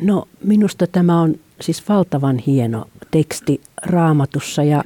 No 0.00 0.28
minusta 0.44 0.86
tämä 0.86 1.20
on 1.20 1.34
siis 1.60 1.88
valtavan 1.88 2.38
hieno 2.38 2.84
teksti 3.10 3.60
raamatussa 3.82 4.62
ja 4.62 4.82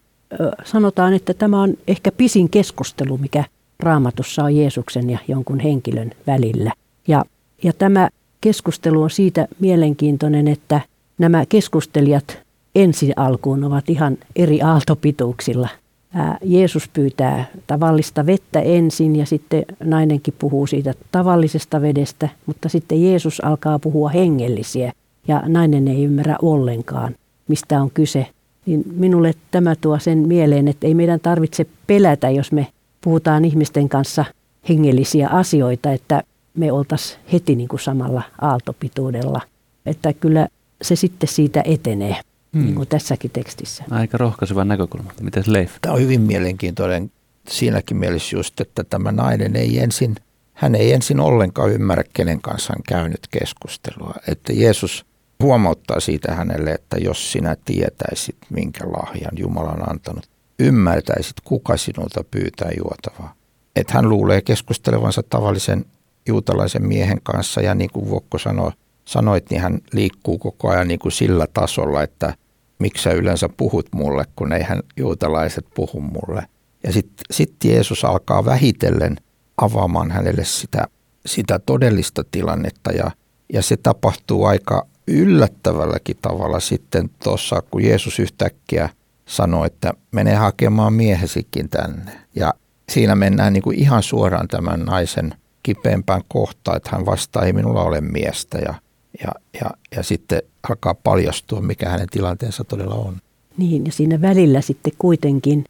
sanotaan, 0.65 1.15
että 1.15 1.35
tämä 1.35 1.63
on 1.63 1.75
ehkä 1.89 2.13
pisin 2.13 2.49
keskustelu, 2.49 3.19
mikä 3.19 3.45
raamatussa 3.81 4.45
on 4.45 4.57
Jeesuksen 4.57 5.11
ja 5.11 5.19
jonkun 5.29 5.61
henkilön 5.61 6.11
välillä. 6.27 6.73
Ja, 7.09 7.25
ja 7.63 7.73
tämä 7.73 8.09
keskustelu 8.41 9.03
on 9.03 9.11
siitä 9.11 9.49
mielenkiintoinen, 9.61 10.49
että 10.49 10.81
nämä 11.19 11.47
keskustelijat 11.49 12.39
ensi 12.75 13.13
alkuun 13.17 13.65
ovat 13.65 13.91
ihan 13.91 14.19
eri 14.37 14.63
aaltopituuksilla. 14.63 15.69
Ää, 16.15 16.39
Jeesus 16.43 16.89
pyytää 16.89 17.45
tavallista 17.67 18.27
vettä 18.27 18.61
ensin 18.61 19.17
ja 19.17 19.27
sitten 19.27 19.65
nainenkin 19.85 20.35
puhuu 20.39 20.67
siitä 20.67 20.95
tavallisesta 21.13 21.81
vedestä, 21.81 22.29
mutta 22.47 22.69
sitten 22.69 23.03
Jeesus 23.03 23.45
alkaa 23.45 23.79
puhua 23.79 24.09
hengellisiä 24.09 24.93
ja 25.29 25.43
nainen 25.47 25.89
ei 25.89 26.05
ymmärrä 26.05 26.37
ollenkaan, 26.43 27.15
mistä 27.49 27.83
on 27.83 27.91
kyse. 27.91 28.27
Niin 28.67 28.85
minulle 28.97 29.35
tämä 29.51 29.75
tuo 29.81 29.99
sen 29.99 30.19
mieleen, 30.19 30.69
että 30.69 30.87
ei 30.87 30.95
meidän 30.95 31.21
tarvitse 31.21 31.67
pelätä, 31.87 32.31
jos 32.31 32.53
me 32.53 32.67
puhutaan 33.01 33.45
ihmisten 33.45 33.89
kanssa 33.89 34.25
hengellisiä 34.69 35.29
asioita, 35.29 35.93
että 35.93 36.23
me 36.55 36.73
oltaisiin 36.73 37.21
heti 37.33 37.55
niin 37.55 37.69
kuin 37.69 37.81
samalla 37.81 38.23
aaltopituudella. 38.41 39.41
Että 39.87 40.13
kyllä 40.13 40.49
se 40.83 40.97
sitten 40.97 41.29
siitä 41.29 41.63
etenee, 41.65 42.17
hmm. 42.53 42.65
niin 42.65 42.75
kuin 42.75 42.89
tässäkin 42.89 43.31
tekstissä. 43.31 43.85
Aika 43.91 44.19
rohkaiseva 44.19 44.65
näkökulma. 44.65 45.13
Miten 45.21 45.45
Leif? 45.47 45.73
Tämä 45.81 45.95
on 45.95 46.01
hyvin 46.01 46.21
mielenkiintoinen 46.21 47.11
siinäkin 47.49 47.97
mielessä 47.97 48.37
just, 48.37 48.61
että 48.61 48.85
tämä 48.85 49.13
nainen 49.13 49.57
ei 49.57 49.79
ensin, 49.79 50.15
hän 50.55 50.75
ei 50.75 50.93
ensin 50.93 51.21
ollenkaan 51.21 51.73
ymmärrä, 51.73 52.05
kenen 52.13 52.41
kanssa 52.41 52.73
on 52.77 52.83
käynyt 52.89 53.21
keskustelua. 53.31 54.15
Että 54.29 54.53
Jeesus 54.53 55.07
huomauttaa 55.45 56.01
siitä 56.01 56.35
hänelle, 56.35 56.71
että 56.71 56.97
jos 57.01 57.33
sinä 57.33 57.57
tietäisit, 57.65 58.37
minkä 58.51 58.85
lahjan 58.85 59.33
Jumala 59.39 59.71
on 59.71 59.91
antanut, 59.91 60.29
ymmärtäisit, 60.59 61.37
kuka 61.45 61.77
sinulta 61.77 62.25
pyytää 62.31 62.71
juotavaa. 62.79 63.35
Että 63.77 63.93
hän 63.95 64.09
luulee 64.09 64.43
keskustelevansa 64.43 65.23
tavallisen 65.23 65.85
juutalaisen 66.29 66.87
miehen 66.87 67.21
kanssa 67.23 67.61
ja 67.61 67.75
niin 67.75 67.91
kuin 67.91 68.11
Vokko 68.11 68.39
sanoi, 68.39 68.71
sanoit, 69.05 69.51
niin 69.51 69.61
hän 69.61 69.79
liikkuu 69.93 70.39
koko 70.39 70.71
ajan 70.71 70.89
niin 70.89 70.99
kuin 70.99 71.13
sillä 71.13 71.47
tasolla, 71.55 72.03
että 72.03 72.35
miksi 72.79 73.03
sä 73.03 73.13
yleensä 73.13 73.49
puhut 73.57 73.87
mulle, 73.95 74.25
kun 74.37 74.53
eihän 74.53 74.83
juutalaiset 74.97 75.67
puhu 75.75 76.01
mulle. 76.01 76.47
Ja 76.85 76.93
sitten 76.93 77.25
sit 77.31 77.55
Jeesus 77.65 78.05
alkaa 78.05 78.45
vähitellen 78.45 79.17
avaamaan 79.57 80.11
hänelle 80.11 80.45
sitä, 80.45 80.87
sitä 81.27 81.59
todellista 81.59 82.25
tilannetta 82.31 82.93
ja, 82.93 83.11
ja 83.53 83.63
se 83.63 83.77
tapahtuu 83.77 84.45
aika 84.45 84.87
yllättävälläkin 85.07 86.17
tavalla 86.23 86.61
sitten 86.61 87.11
tuossa, 87.25 87.63
kun 87.71 87.85
Jeesus 87.85 88.19
yhtäkkiä– 88.19 88.89
sanoi, 89.27 89.67
että 89.67 89.95
mene 90.13 90.35
hakemaan 90.35 90.93
miehesikin 90.93 91.69
tänne. 91.69 92.13
Ja 92.35 92.55
siinä 92.89 93.15
mennään 93.15 93.53
niin 93.53 93.63
kuin 93.63 93.79
ihan 93.79 94.03
suoraan 94.03 94.49
tämän 94.49 94.81
naisen 94.81 95.35
kipeämpään 95.63 96.23
kohtaan, 96.29 96.77
että 96.77 96.91
hän 96.93 97.07
vastaa, 97.07 97.45
ei 97.45 97.53
minulla 97.53 97.83
ole 97.83 98.01
miestä. 98.01 98.59
Ja 98.59 98.75
ja, 99.23 99.33
ja, 99.61 99.71
ja 99.97 100.03
sitten 100.03 100.43
alkaa 100.69 100.95
paljastua, 100.95 101.61
mikä 101.61 101.89
hänen 101.89 102.09
tilanteensa 102.11 102.65
todella 102.65 102.95
on. 102.95 103.17
Niin, 103.57 103.87
ja 103.87 103.93
siinä 103.93 104.21
välillä 104.21 104.61
sitten 104.61 104.93
kuitenkin, 104.99 105.65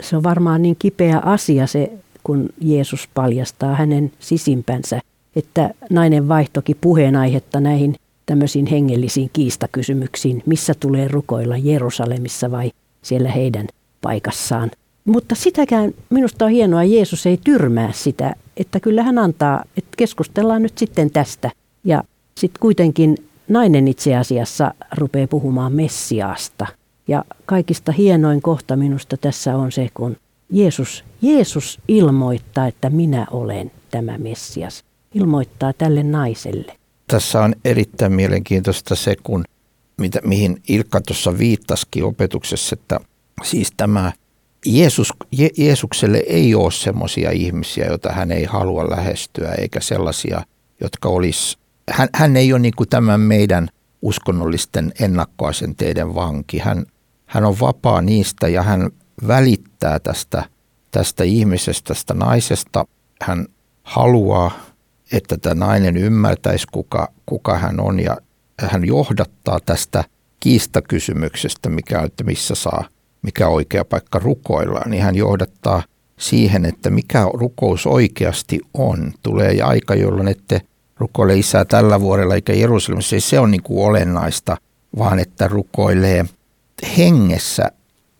se 0.00 0.16
on 0.16 0.22
varmaan 0.22 0.62
niin 0.62 0.76
kipeä 0.78 1.18
asia 1.18 1.66
se, 1.66 1.92
kun 2.22 2.48
Jeesus 2.60 3.08
paljastaa 3.14 3.74
hänen 3.74 4.12
sisimpänsä, 4.18 5.00
että 5.36 5.74
nainen 5.90 6.28
vaihtoki 6.28 6.74
puheenaihetta 6.74 7.60
näihin 7.60 7.94
tämmöisiin 8.30 8.66
hengellisiin 8.66 9.30
kiistakysymyksiin, 9.32 10.42
missä 10.46 10.74
tulee 10.80 11.08
rukoilla 11.08 11.56
Jerusalemissa 11.56 12.50
vai 12.50 12.70
siellä 13.02 13.30
heidän 13.30 13.66
paikassaan. 14.00 14.70
Mutta 15.04 15.34
sitäkään 15.34 15.92
minusta 16.10 16.44
on 16.44 16.50
hienoa, 16.50 16.84
Jeesus 16.84 17.26
ei 17.26 17.38
tyrmää 17.44 17.92
sitä, 17.92 18.34
että 18.56 18.80
kyllä 18.80 19.02
hän 19.02 19.18
antaa, 19.18 19.64
että 19.76 19.90
keskustellaan 19.96 20.62
nyt 20.62 20.78
sitten 20.78 21.10
tästä. 21.10 21.50
Ja 21.84 22.02
sitten 22.38 22.60
kuitenkin 22.60 23.16
nainen 23.48 23.88
itse 23.88 24.16
asiassa 24.16 24.74
rupeaa 24.96 25.26
puhumaan 25.26 25.72
Messiaasta. 25.72 26.66
Ja 27.08 27.24
kaikista 27.46 27.92
hienoin 27.92 28.42
kohta 28.42 28.76
minusta 28.76 29.16
tässä 29.16 29.56
on 29.56 29.72
se, 29.72 29.88
kun 29.94 30.16
Jeesus, 30.50 31.04
Jeesus 31.22 31.80
ilmoittaa, 31.88 32.66
että 32.66 32.90
minä 32.90 33.26
olen 33.30 33.70
tämä 33.90 34.18
Messias. 34.18 34.84
Ilmoittaa 35.14 35.72
tälle 35.72 36.02
naiselle. 36.02 36.79
Tässä 37.10 37.42
on 37.42 37.54
erittäin 37.64 38.12
mielenkiintoista 38.12 38.94
se, 38.94 39.16
kun 39.22 39.44
mitä, 40.00 40.20
mihin 40.24 40.62
Ilkka 40.68 41.00
tuossa 41.00 41.38
viittasikin 41.38 42.04
opetuksessa, 42.04 42.76
että 42.80 43.00
siis 43.44 43.72
tämä 43.76 44.12
Jeesus, 44.66 45.12
Je, 45.32 45.48
Jeesukselle 45.56 46.22
ei 46.26 46.54
ole 46.54 46.72
semmoisia 46.72 47.30
ihmisiä, 47.30 47.86
joita 47.86 48.12
hän 48.12 48.32
ei 48.32 48.44
halua 48.44 48.90
lähestyä, 48.90 49.52
eikä 49.52 49.80
sellaisia, 49.80 50.42
jotka 50.80 51.08
olisi, 51.08 51.58
hän, 51.90 52.08
hän 52.14 52.36
ei 52.36 52.52
ole 52.52 52.60
niin 52.60 52.74
kuin 52.76 52.88
tämän 52.88 53.20
meidän 53.20 53.68
uskonnollisten 54.02 54.92
ennakkoasenteiden 55.00 56.14
vanki. 56.14 56.58
Hän, 56.58 56.86
hän 57.26 57.44
on 57.44 57.60
vapaa 57.60 58.02
niistä 58.02 58.48
ja 58.48 58.62
hän 58.62 58.90
välittää 59.26 59.98
tästä, 59.98 60.44
tästä 60.90 61.24
ihmisestä, 61.24 61.88
tästä 61.88 62.14
naisesta. 62.14 62.84
Hän 63.22 63.46
haluaa, 63.82 64.52
että 65.12 65.36
tämä 65.36 65.66
nainen 65.66 65.96
ymmärtäisi, 65.96 66.66
kuka, 66.72 67.08
kuka 67.26 67.58
hän 67.58 67.80
on 67.80 68.00
ja 68.00 68.16
hän 68.60 68.84
johdattaa 68.84 69.60
tästä 69.66 70.04
kiistakysymyksestä, 70.40 71.68
mikä 71.68 71.98
on, 71.98 72.06
että 72.06 72.24
missä 72.24 72.54
saa– 72.54 72.84
mikä 73.22 73.48
oikea 73.48 73.84
paikka 73.84 74.18
rukoilla, 74.18 74.80
niin 74.86 75.02
hän 75.02 75.14
johdattaa 75.14 75.82
siihen, 76.18 76.64
että 76.64 76.90
mikä 76.90 77.26
rukous 77.34 77.86
oikeasti 77.86 78.60
on. 78.74 79.12
Tulee 79.22 79.62
aika, 79.62 79.94
jolloin 79.94 80.28
ette 80.28 80.60
rukoile 80.98 81.38
isää 81.38 81.64
tällä 81.64 82.00
vuodella 82.00 82.34
eikä 82.34 82.52
Jerusalemissa. 82.52 83.16
Ei 83.16 83.20
se 83.20 83.38
on 83.38 83.50
niin 83.50 83.62
kuin 83.62 83.86
olennaista, 83.86 84.56
vaan 84.98 85.18
että 85.18 85.48
rukoilee 85.48 86.24
hengessä 86.98 87.70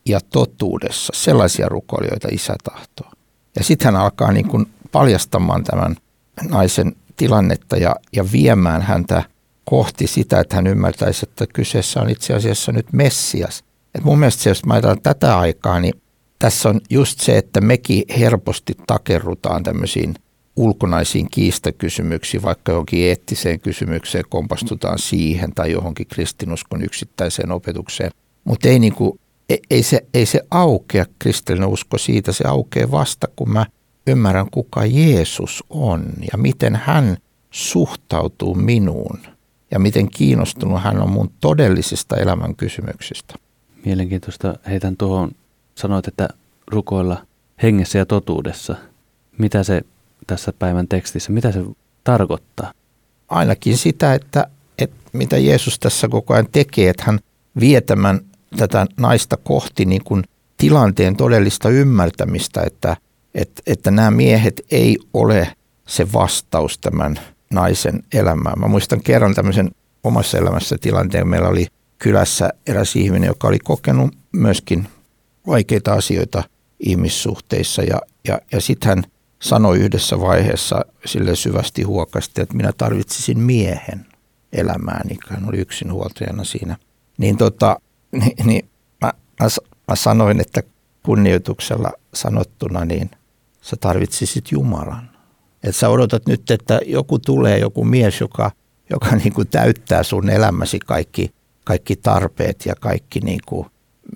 ja 0.07 0.21
totuudessa 0.31 1.13
sellaisia 1.17 1.69
rukoilijoita 1.69 2.29
isä 2.33 2.55
tahtoo. 2.65 3.11
Ja 3.57 3.65
sitten 3.65 3.85
hän 3.85 4.03
alkaa 4.03 4.33
niin 4.33 4.49
kuin 4.49 4.67
paljastamaan 4.93 5.65
tämän 5.65 5.97
naisen 6.49 6.93
tilannetta 7.17 7.77
ja, 7.77 7.97
ja 8.13 8.33
viemään 8.33 8.83
häntä 8.83 9.23
kohti 9.65 10.07
sitä, 10.07 10.41
että 10.41 10.57
hän 10.57 10.67
ymmärtäisi, 10.67 11.27
että 11.29 11.47
kyseessä 11.55 12.01
on 12.01 12.11
itse 12.11 12.35
asiassa 12.35 12.73
nyt 12.73 12.87
Messias– 12.93 13.65
et 13.95 14.05
mun 14.05 14.19
mielestä 14.19 14.49
jos 14.49 14.65
mä 14.65 14.75
ajatellaan 14.75 15.03
tätä 15.03 15.39
aikaa, 15.39 15.81
niin 15.81 15.95
tässä 16.39 16.69
on 16.69 16.81
just 16.91 17.21
se, 17.21 17.39
että 17.39 17.61
mekin 17.61 18.05
helposti 18.19 18.75
takerrutaan 18.87 19.63
tämmöisiin 19.63 20.15
ulkonaisiin 20.57 21.31
kiistakysymyksiin, 21.31 22.43
vaikka 22.43 22.73
johonkin 22.73 23.05
eettiseen 23.05 23.61
kysymykseen 23.61 24.25
kompastutaan 24.29 24.99
siihen 24.99 25.53
tai 25.55 25.73
johonkin 25.73 26.07
kristinuskon 26.07 26.85
yksittäiseen 26.85 27.53
opetukseen. 27.53 28.11
Mutta 28.45 28.69
ei, 28.69 28.79
niinku, 28.79 29.21
ei, 29.49 29.63
ei, 29.71 29.83
se, 29.83 30.07
ei 30.15 30.27
se 30.27 30.41
aukea 30.51 31.05
kristillinen 31.19 31.69
usko 31.69 31.99
siitä, 31.99 32.33
se 32.33 32.45
aukeaa 32.49 32.91
vasta 32.91 33.29
kun 33.37 33.51
mä 33.51 33.67
ymmärrän 34.11 34.51
kuka 34.51 34.87
Jeesus 34.87 35.65
on 35.71 36.05
ja 36.33 36.39
miten 36.39 36.77
hän 36.77 37.17
suhtautuu 37.51 38.55
minuun 38.55 39.19
ja 39.71 39.79
miten 39.79 40.11
kiinnostunut 40.11 40.83
hän 40.83 41.03
on 41.03 41.11
mun 41.11 41.31
todellisista 41.41 42.17
elämän 42.17 42.57
kysymyksistä. 42.57 43.35
Mielenkiintoista 43.85 44.55
heitän 44.67 44.97
tuohon, 44.97 45.31
sanoit, 45.75 46.09
että 46.09 46.29
rukoilla 46.67 47.27
hengessä 47.63 47.99
ja 47.99 48.07
totuudessa. 48.07 48.77
Mitä 49.39 49.63
se 49.63 49.83
tässä 50.27 50.53
päivän 50.59 50.89
tekstissä, 50.89 51.33
mitä 51.33 51.53
se 51.53 51.65
tarkoittaa? 52.05 52.73
Ainakin 53.29 53.77
sitä, 53.77 54.15
että, 54.15 54.47
että 54.79 54.97
mitä 55.13 55.39
Jeesus 55.39 55.79
tässä 55.79 56.09
koko 56.09 56.35
ajan 56.35 56.49
tekee, 56.53 56.91
että 56.91 57.05
hän 57.07 57.21
vie 57.61 57.81
tämän, 57.81 58.21
tätä 58.57 58.87
naista 58.97 59.37
kohti 59.37 59.85
niin 59.85 60.05
kuin 60.05 60.25
tilanteen 60.57 61.17
todellista 61.17 61.69
ymmärtämistä, 61.69 62.63
että, 62.67 62.97
että, 63.35 63.63
että 63.67 63.91
nämä 63.91 64.11
miehet 64.11 64.61
ei 64.71 64.99
ole 65.15 65.53
se 65.89 66.13
vastaus 66.13 66.79
tämän 66.79 67.21
naisen 67.51 68.03
elämään. 68.15 68.61
Mä 68.61 68.69
muistan 68.69 69.01
kerran 69.03 69.35
tämmöisen 69.35 69.71
omassa 70.05 70.39
elämässä 70.39 70.77
tilanteen, 70.81 71.29
meillä 71.29 71.49
oli– 71.49 71.67
kylässä 72.01 72.51
eräs 72.67 72.97
ihminen, 72.97 73.27
joka 73.27 73.49
oli 73.49 73.59
kokenut 73.59 74.15
myöskin 74.33 74.89
vaikeita 75.47 75.93
asioita 75.93 76.43
ihmissuhteissa 76.81 77.83
ja, 77.83 78.01
ja, 78.29 78.41
ja 78.53 78.61
sitten 78.61 78.89
hän 78.89 79.05
sanoi 79.43 79.79
yhdessä 79.79 80.21
vaiheessa 80.21 80.85
sille 81.07 81.37
syvästi 81.37 81.83
huokasti, 81.83 82.41
että 82.41 82.57
minä 82.57 82.73
tarvitsisin 82.79 83.39
miehen 83.39 84.07
elämääni, 84.53 85.19
hän 85.29 85.49
oli 85.49 85.59
yksinhuoltajana 85.59 86.45
siinä. 86.45 86.77
Niin, 87.19 87.37
tota, 87.37 87.81
niin, 88.13 88.47
niin 88.47 88.69
mä, 89.01 89.13
mä, 89.41 89.47
mä 89.89 89.97
sanoin, 89.97 90.41
että 90.41 90.63
kunnioituksella 91.03 91.93
sanottuna, 92.15 92.85
niin 92.85 93.11
sä 93.61 93.77
tarvitsisit 93.81 94.53
Jumalan. 94.53 95.11
Että 95.65 95.81
sä 95.81 95.89
odotat 95.89 96.27
nyt, 96.27 96.51
että 96.51 96.81
joku 96.87 97.19
tulee, 97.19 97.59
joku 97.59 97.85
mies, 97.85 98.21
joka, 98.21 98.51
joka 98.91 99.17
niin 99.17 99.33
kuin 99.33 99.49
täyttää 99.49 100.03
sun 100.03 100.31
elämäsi 100.31 100.79
kaikki 100.79 101.31
kaikki 101.65 101.97
tarpeet 101.97 102.67
ja 102.67 102.75
kaikki 102.81 103.21
niin 103.21 103.41
kuin 103.47 103.67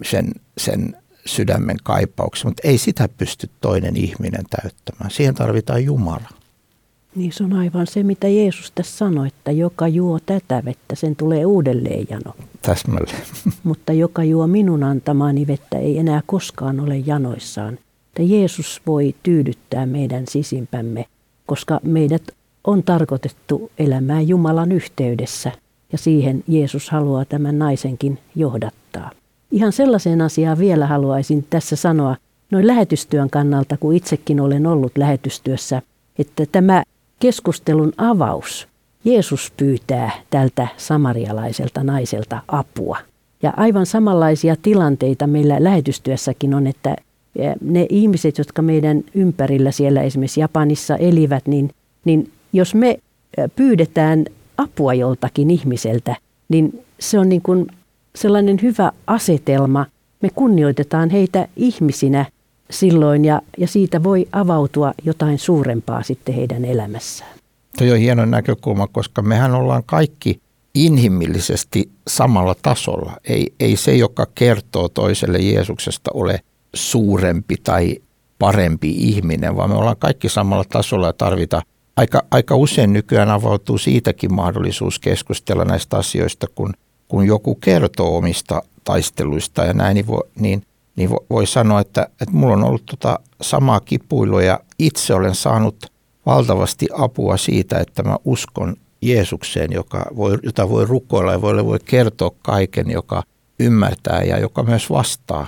sen, 0.02 0.32
sen 0.58 0.96
sydämen 1.26 1.76
kaipauksen, 1.82 2.48
mutta 2.48 2.68
ei 2.68 2.78
sitä 2.78 3.08
pysty 3.08 3.50
toinen 3.60 3.96
ihminen 3.96 4.44
täyttämään. 4.50 5.10
Siihen 5.10 5.34
tarvitaan 5.34 5.84
Jumala. 5.84 6.28
Niin 7.14 7.32
se 7.32 7.44
on 7.44 7.52
aivan 7.52 7.86
se, 7.86 8.02
mitä 8.02 8.28
Jeesus 8.28 8.72
tässä 8.74 8.96
sanoi, 8.98 9.26
että 9.26 9.50
joka 9.50 9.88
juo 9.88 10.18
tätä 10.26 10.62
vettä, 10.64 10.94
sen 10.94 11.16
tulee 11.16 11.46
uudelleen 11.46 12.06
jano. 12.10 12.36
Täsmälleen. 12.62 13.22
Mutta 13.62 13.92
joka 13.92 14.24
juo 14.24 14.46
minun 14.46 14.82
antamaani 14.82 15.46
vettä, 15.46 15.78
ei 15.78 15.98
enää 15.98 16.22
koskaan 16.26 16.80
ole 16.80 16.96
janoissaan. 16.96 17.78
Että 18.14 18.22
Jeesus 18.22 18.82
voi 18.86 19.14
tyydyttää 19.22 19.86
meidän 19.86 20.26
sisimpämme, 20.26 21.04
koska 21.46 21.80
meidät 21.82 22.22
on 22.64 22.82
tarkoitettu 22.82 23.70
elämään 23.78 24.28
Jumalan 24.28 24.72
yhteydessä– 24.72 25.52
ja 25.94 25.98
siihen 25.98 26.44
Jeesus 26.48 26.90
haluaa 26.90 27.24
tämän 27.24 27.58
naisenkin 27.58 28.18
johdattaa. 28.34 29.10
Ihan 29.50 29.72
sellaiseen 29.72 30.20
asiaan 30.20 30.58
vielä 30.58 30.86
haluaisin 30.86 31.46
tässä 31.50 31.76
sanoa 31.76 32.16
noin 32.50 32.66
lähetystyön 32.66 33.30
kannalta, 33.30 33.76
kun 33.76 33.94
itsekin 33.94 34.40
olen 34.40 34.66
ollut 34.66 34.92
lähetystyössä, 34.98 35.82
että 36.18 36.46
tämä 36.52 36.82
keskustelun 37.20 37.92
avaus, 37.96 38.68
Jeesus 39.04 39.52
pyytää 39.56 40.10
tältä 40.30 40.68
samarialaiselta 40.76 41.84
naiselta 41.84 42.42
apua. 42.48 42.98
Ja 43.42 43.52
aivan 43.56 43.86
samanlaisia 43.86 44.56
tilanteita 44.62 45.26
meillä 45.26 45.64
lähetystyössäkin 45.64 46.54
on, 46.54 46.66
että 46.66 46.96
ne 47.60 47.86
ihmiset, 47.88 48.38
jotka 48.38 48.62
meidän 48.62 49.02
ympärillä 49.14 49.70
siellä 49.70 50.02
esimerkiksi 50.02 50.40
Japanissa 50.40 50.96
elivät, 50.96 51.46
niin, 51.46 51.70
niin 52.04 52.32
jos 52.52 52.74
me 52.74 52.98
pyydetään 53.56 54.24
apua 54.58 54.94
joltakin 54.94 55.50
ihmiseltä, 55.50 56.16
niin 56.48 56.84
se 57.00 57.18
on 57.18 57.28
niin 57.28 57.42
kuin 57.42 57.66
sellainen 58.16 58.58
hyvä 58.62 58.92
asetelma. 59.06 59.86
Me 60.22 60.28
kunnioitetaan 60.34 61.10
heitä 61.10 61.48
ihmisinä 61.56 62.26
silloin 62.70 63.24
ja, 63.24 63.42
ja 63.58 63.68
siitä 63.68 64.02
voi 64.02 64.26
avautua 64.32 64.92
jotain 65.04 65.38
suurempaa 65.38 66.02
sitten 66.02 66.34
heidän 66.34 66.64
elämässään. 66.64 67.30
Tuo 67.78 67.92
on 67.92 67.98
hieno 67.98 68.24
näkökulma, 68.24 68.86
koska 68.86 69.22
mehän 69.22 69.54
ollaan 69.54 69.82
kaikki 69.86 70.40
inhimillisesti 70.74 71.90
samalla 72.08 72.54
tasolla. 72.62 73.16
Ei, 73.24 73.52
ei 73.60 73.76
se, 73.76 73.96
joka 73.96 74.26
kertoo 74.34 74.88
toiselle 74.88 75.38
Jeesuksesta, 75.38 76.10
ole 76.14 76.40
suurempi 76.74 77.56
tai 77.64 77.96
parempi 78.38 78.90
ihminen, 78.90 79.56
vaan 79.56 79.70
me 79.70 79.76
ollaan 79.76 79.96
kaikki 79.96 80.28
samalla 80.28 80.64
tasolla 80.64 81.06
ja 81.06 81.12
tarvita 81.12 81.62
aika, 81.96 82.22
aika 82.30 82.56
usein 82.56 82.92
nykyään 82.92 83.30
avautuu 83.30 83.78
siitäkin 83.78 84.34
mahdollisuus 84.34 84.98
keskustella 84.98 85.64
näistä 85.64 85.96
asioista, 85.96 86.46
kun, 86.54 86.74
kun 87.08 87.26
joku 87.26 87.54
kertoo 87.54 88.16
omista 88.16 88.62
taisteluista 88.84 89.64
ja 89.64 89.72
näin, 89.72 89.94
niin 89.94 90.06
voi, 90.06 90.22
niin, 90.40 90.62
niin 90.96 91.10
voi 91.30 91.46
sanoa, 91.46 91.80
että, 91.80 92.02
että 92.20 92.34
mulla 92.34 92.54
on 92.54 92.64
ollut 92.64 92.86
tota 92.86 93.18
samaa 93.40 93.80
kipuilua 93.80 94.42
ja 94.42 94.60
itse 94.78 95.14
olen 95.14 95.34
saanut 95.34 95.86
valtavasti 96.26 96.88
apua 96.98 97.36
siitä, 97.36 97.78
että 97.78 98.02
mä 98.02 98.16
uskon 98.24 98.76
Jeesukseen, 99.02 99.72
joka 99.72 100.06
voi, 100.16 100.38
jota 100.42 100.68
voi 100.68 100.86
rukoilla 100.86 101.32
ja 101.32 101.42
voi, 101.42 101.64
voi 101.64 101.78
kertoa 101.84 102.30
kaiken, 102.42 102.90
joka 102.90 103.22
ymmärtää 103.60 104.22
ja 104.22 104.38
joka 104.38 104.62
myös 104.62 104.90
vastaa. 104.90 105.46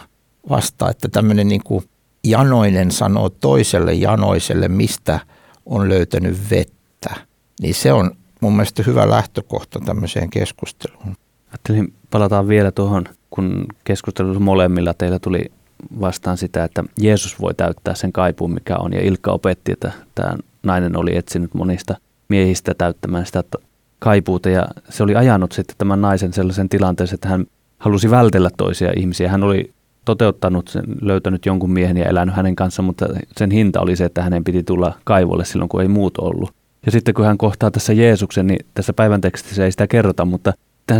Vastaa 0.48 0.90
että 0.90 1.08
tämmöinen 1.08 1.48
niin 1.48 1.62
kuin 1.64 1.84
janoinen 2.24 2.90
sanoo 2.90 3.28
toiselle 3.28 3.94
janoiselle, 3.94 4.68
mistä 4.68 5.20
on 5.66 5.88
löytänyt 5.88 6.38
vettä. 6.50 7.14
Niin 7.62 7.74
se 7.74 7.92
on 7.92 8.10
mun 8.40 8.52
mielestä 8.52 8.82
hyvä 8.86 9.10
lähtökohta 9.10 9.80
tämmöiseen 9.80 10.30
keskusteluun. 10.30 11.16
Ajattelin, 11.48 11.94
palataan 12.10 12.48
vielä 12.48 12.72
tuohon, 12.72 13.04
kun 13.30 13.66
keskustelussa 13.84 14.40
molemmilla 14.40 14.94
teillä 14.94 15.18
tuli 15.18 15.44
vastaan 16.00 16.36
sitä, 16.36 16.64
että 16.64 16.84
Jeesus 17.00 17.40
voi 17.40 17.54
täyttää 17.54 17.94
sen 17.94 18.12
kaipuun, 18.12 18.54
mikä 18.54 18.76
on. 18.76 18.92
Ja 18.92 19.00
Ilkka 19.00 19.32
opetti, 19.32 19.72
että 19.72 19.92
tämä 20.14 20.36
nainen 20.62 20.96
oli 20.96 21.16
etsinyt 21.16 21.54
monista 21.54 21.94
miehistä 22.28 22.74
täyttämään 22.74 23.26
sitä 23.26 23.44
kaipuuta. 23.98 24.50
Ja 24.50 24.68
se 24.88 25.02
oli 25.02 25.16
ajanut 25.16 25.52
sitten 25.52 25.76
tämän 25.78 26.00
naisen 26.00 26.32
sellaisen 26.32 26.68
tilanteeseen, 26.68 27.14
että 27.14 27.28
hän 27.28 27.46
halusi 27.78 28.10
vältellä 28.10 28.50
toisia 28.56 28.92
ihmisiä. 28.96 29.30
Hän 29.30 29.42
oli 29.42 29.74
toteuttanut 30.06 30.68
sen, 30.68 30.84
löytänyt 31.00 31.46
jonkun 31.46 31.70
miehen 31.70 31.96
ja 31.96 32.04
elänyt 32.04 32.34
hänen 32.34 32.56
kanssa, 32.56 32.82
mutta 32.82 33.06
sen 33.36 33.50
hinta 33.50 33.80
oli 33.80 33.96
se, 33.96 34.04
että 34.04 34.22
hänen 34.22 34.44
piti 34.44 34.62
tulla 34.62 34.92
kaivolle 35.04 35.44
silloin, 35.44 35.68
kun 35.68 35.82
ei 35.82 35.88
muut 35.88 36.18
ollut. 36.18 36.50
Ja 36.86 36.92
sitten 36.92 37.14
kun 37.14 37.24
hän 37.24 37.38
kohtaa 37.38 37.70
tässä 37.70 37.92
Jeesuksen, 37.92 38.46
niin 38.46 38.66
tässä 38.74 38.92
päivän 38.92 39.20
tekstissä 39.20 39.64
ei 39.64 39.70
sitä 39.70 39.86
kerrota, 39.86 40.24
mutta 40.24 40.52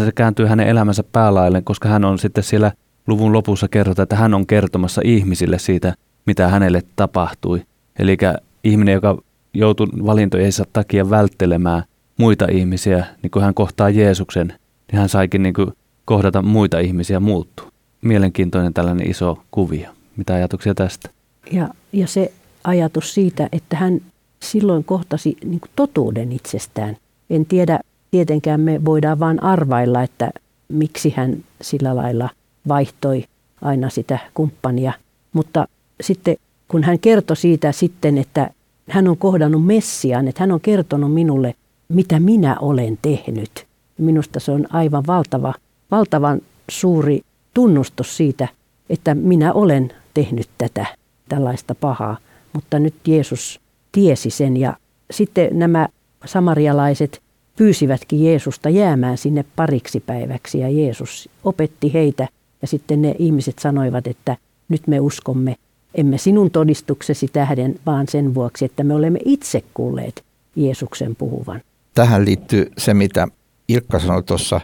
se 0.04 0.12
kääntyy 0.12 0.46
hänen 0.46 0.68
elämänsä 0.68 1.04
päälailleen, 1.12 1.64
koska 1.64 1.88
hän 1.88 2.04
on 2.04 2.18
sitten 2.18 2.44
siellä 2.44 2.72
luvun 3.06 3.32
lopussa 3.32 3.68
kerrota, 3.68 4.02
että 4.02 4.16
hän 4.16 4.34
on 4.34 4.46
kertomassa 4.46 5.00
ihmisille 5.04 5.58
siitä, 5.58 5.94
mitä 6.26 6.48
hänelle 6.48 6.82
tapahtui. 6.96 7.62
Eli 7.98 8.16
ihminen, 8.64 8.94
joka 8.94 9.18
joutui 9.54 9.86
valintojensa 10.06 10.64
takia 10.72 11.10
välttelemään 11.10 11.82
muita 12.18 12.46
ihmisiä, 12.50 13.06
niin 13.22 13.30
kun 13.30 13.42
hän 13.42 13.54
kohtaa 13.54 13.90
Jeesuksen, 13.90 14.48
niin 14.92 14.98
hän 14.98 15.08
saikin 15.08 15.42
niin 15.42 15.54
kuin 15.54 15.72
kohdata 16.04 16.42
muita 16.42 16.78
ihmisiä 16.78 17.20
muuttua. 17.20 17.75
Mielenkiintoinen 18.02 18.74
tällainen 18.74 19.10
iso 19.10 19.38
kuvio. 19.50 19.90
Mitä 20.16 20.34
ajatuksia 20.34 20.74
tästä? 20.74 21.10
Ja, 21.52 21.68
ja 21.92 22.06
se 22.06 22.32
ajatus 22.64 23.14
siitä, 23.14 23.48
että 23.52 23.76
hän 23.76 24.00
silloin 24.42 24.84
kohtasi 24.84 25.36
niin 25.44 25.60
totuuden 25.76 26.32
itsestään. 26.32 26.96
En 27.30 27.46
tiedä, 27.46 27.80
tietenkään 28.10 28.60
me 28.60 28.84
voidaan 28.84 29.20
vain 29.20 29.42
arvailla, 29.42 30.02
että 30.02 30.30
miksi 30.68 31.14
hän 31.16 31.44
sillä 31.62 31.96
lailla 31.96 32.30
vaihtoi 32.68 33.24
aina 33.62 33.90
sitä 33.90 34.18
kumppania. 34.34 34.92
Mutta 35.32 35.68
sitten 36.00 36.36
kun 36.68 36.84
hän 36.84 36.98
kertoi 36.98 37.36
siitä 37.36 37.72
sitten, 37.72 38.18
että 38.18 38.50
hän 38.90 39.08
on 39.08 39.18
kohdannut 39.18 39.66
Messiaan, 39.66 40.28
että 40.28 40.42
hän 40.42 40.52
on 40.52 40.60
kertonut 40.60 41.14
minulle, 41.14 41.54
mitä 41.88 42.20
minä 42.20 42.56
olen 42.60 42.98
tehnyt. 43.02 43.66
Minusta 43.98 44.40
se 44.40 44.52
on 44.52 44.66
aivan 44.70 45.04
valtava, 45.06 45.54
valtavan 45.90 46.40
suuri 46.70 47.20
tunnustus 47.56 48.16
siitä, 48.16 48.48
että 48.90 49.14
minä 49.14 49.52
olen 49.52 49.92
tehnyt 50.14 50.48
tätä 50.58 50.86
tällaista 51.28 51.74
pahaa. 51.74 52.18
Mutta 52.52 52.78
nyt 52.78 52.94
Jeesus 53.06 53.60
tiesi 53.92 54.30
sen 54.30 54.56
ja 54.56 54.76
sitten 55.10 55.58
nämä 55.58 55.88
samarialaiset 56.24 57.22
pyysivätkin 57.56 58.24
Jeesusta 58.24 58.68
jäämään 58.68 59.18
sinne 59.18 59.44
pariksi 59.56 60.00
päiväksi 60.00 60.58
ja 60.58 60.68
Jeesus 60.68 61.28
opetti 61.44 61.92
heitä 61.92 62.28
ja 62.62 62.68
sitten 62.68 63.02
ne 63.02 63.14
ihmiset 63.18 63.58
sanoivat, 63.58 64.06
että 64.06 64.36
nyt 64.68 64.86
me 64.86 65.00
uskomme, 65.00 65.56
emme 65.94 66.18
sinun 66.18 66.50
todistuksesi 66.50 67.28
tähden, 67.28 67.80
vaan 67.86 68.08
sen 68.08 68.34
vuoksi, 68.34 68.64
että 68.64 68.84
me 68.84 68.94
olemme 68.94 69.18
itse 69.24 69.64
kuulleet 69.74 70.24
Jeesuksen 70.56 71.16
puhuvan. 71.16 71.60
Tähän 71.94 72.24
liittyy 72.24 72.70
se, 72.78 72.94
mitä 72.94 73.28
Ilkka 73.68 73.98
sanoi 73.98 74.22
tuossa 74.22 74.60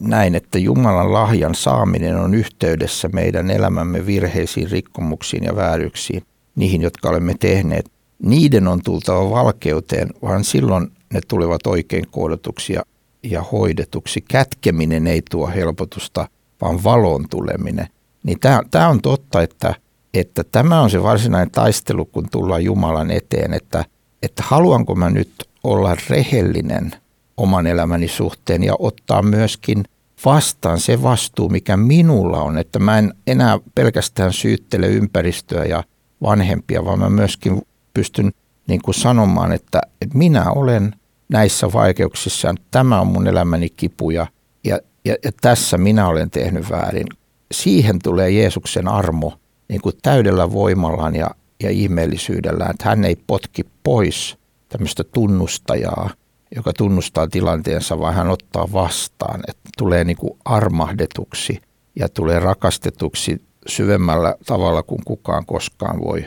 näin, 0.00 0.34
että 0.34 0.58
Jumalan 0.58 1.12
lahjan 1.12 1.54
saaminen 1.54 2.16
on 2.16 2.34
yhteydessä 2.34 3.08
meidän 3.08 3.50
elämämme 3.50 4.06
virheisiin, 4.06 4.70
rikkomuksiin 4.70 5.44
ja 5.44 5.56
vääryksiin, 5.56 6.22
niihin, 6.56 6.82
jotka 6.82 7.08
olemme 7.08 7.34
tehneet. 7.40 7.90
Niiden 8.22 8.68
on 8.68 8.82
tultava 8.82 9.30
valkeuteen, 9.30 10.08
vaan 10.22 10.44
silloin 10.44 10.92
ne 11.14 11.20
tulevat 11.28 11.66
oikein 11.66 12.04
koodotuksi 12.10 12.72
ja, 12.72 12.82
ja 13.22 13.42
hoidetuksi. 13.42 14.20
Kätkeminen 14.20 15.06
ei 15.06 15.22
tuo 15.30 15.46
helpotusta, 15.46 16.28
vaan 16.60 16.84
valon 16.84 17.28
tuleminen. 17.30 17.86
Niin 18.22 18.38
tämä 18.70 18.88
on 18.88 19.02
totta, 19.02 19.42
että, 19.42 19.74
että 20.14 20.44
tämä 20.44 20.80
on 20.80 20.90
se 20.90 21.02
varsinainen 21.02 21.50
taistelu, 21.50 22.04
kun 22.04 22.28
tullaan 22.30 22.64
Jumalan 22.64 23.10
eteen, 23.10 23.54
että, 23.54 23.84
että 24.22 24.42
haluanko 24.46 24.94
mä 24.94 25.10
nyt 25.10 25.32
olla 25.64 25.96
rehellinen 26.10 26.92
oman 27.38 27.66
elämäni 27.66 28.08
suhteen 28.08 28.64
ja 28.64 28.74
ottaa 28.78 29.22
myöskin 29.22 29.84
vastaan 30.24 30.80
se 30.80 31.02
vastuu, 31.02 31.48
mikä 31.48 31.76
minulla 31.76 32.42
on, 32.42 32.58
että 32.58 32.78
mä 32.78 32.98
en 32.98 33.14
enää 33.26 33.58
pelkästään 33.74 34.32
syyttele 34.32 34.86
ympäristöä 34.86 35.64
ja 35.64 35.84
vanhempia, 36.22 36.84
vaan 36.84 36.98
mä 36.98 37.10
myöskin 37.10 37.62
pystyn 37.94 38.32
niin 38.68 38.82
kuin 38.82 38.94
sanomaan, 38.94 39.52
että, 39.52 39.80
että 40.02 40.18
minä 40.18 40.50
olen 40.50 40.94
näissä 41.28 41.72
vaikeuksissa, 41.72 42.54
tämä 42.70 43.00
on 43.00 43.06
mun 43.06 43.26
elämäni 43.26 43.70
kipuja 43.70 44.26
ja, 44.64 44.78
ja, 45.04 45.16
ja 45.24 45.32
tässä 45.40 45.78
minä 45.78 46.08
olen 46.08 46.30
tehnyt 46.30 46.70
väärin. 46.70 47.06
Siihen 47.52 47.98
tulee 48.02 48.30
Jeesuksen 48.30 48.88
armo 48.88 49.32
niin 49.68 49.80
kuin 49.80 49.94
täydellä 50.02 50.52
voimallaan 50.52 51.16
ja, 51.16 51.30
ja 51.62 51.70
ihmeellisyydellään, 51.70 52.70
että 52.70 52.88
hän 52.88 53.04
ei 53.04 53.16
potki 53.26 53.62
pois 53.82 54.38
tämmöistä 54.68 55.04
tunnustajaa, 55.04 56.10
joka 56.56 56.72
tunnustaa 56.72 57.28
tilanteensa, 57.28 58.00
vaan 58.00 58.14
hän 58.14 58.28
ottaa 58.28 58.68
vastaan, 58.72 59.40
että 59.48 59.68
tulee 59.78 60.04
niin 60.04 60.16
kuin 60.16 60.38
armahdetuksi 60.44 61.60
ja 61.96 62.08
tulee 62.08 62.40
rakastetuksi 62.40 63.42
syvemmällä 63.66 64.34
tavalla 64.46 64.82
kuin 64.82 65.00
kukaan 65.04 65.46
koskaan 65.46 66.00
voi, 66.00 66.24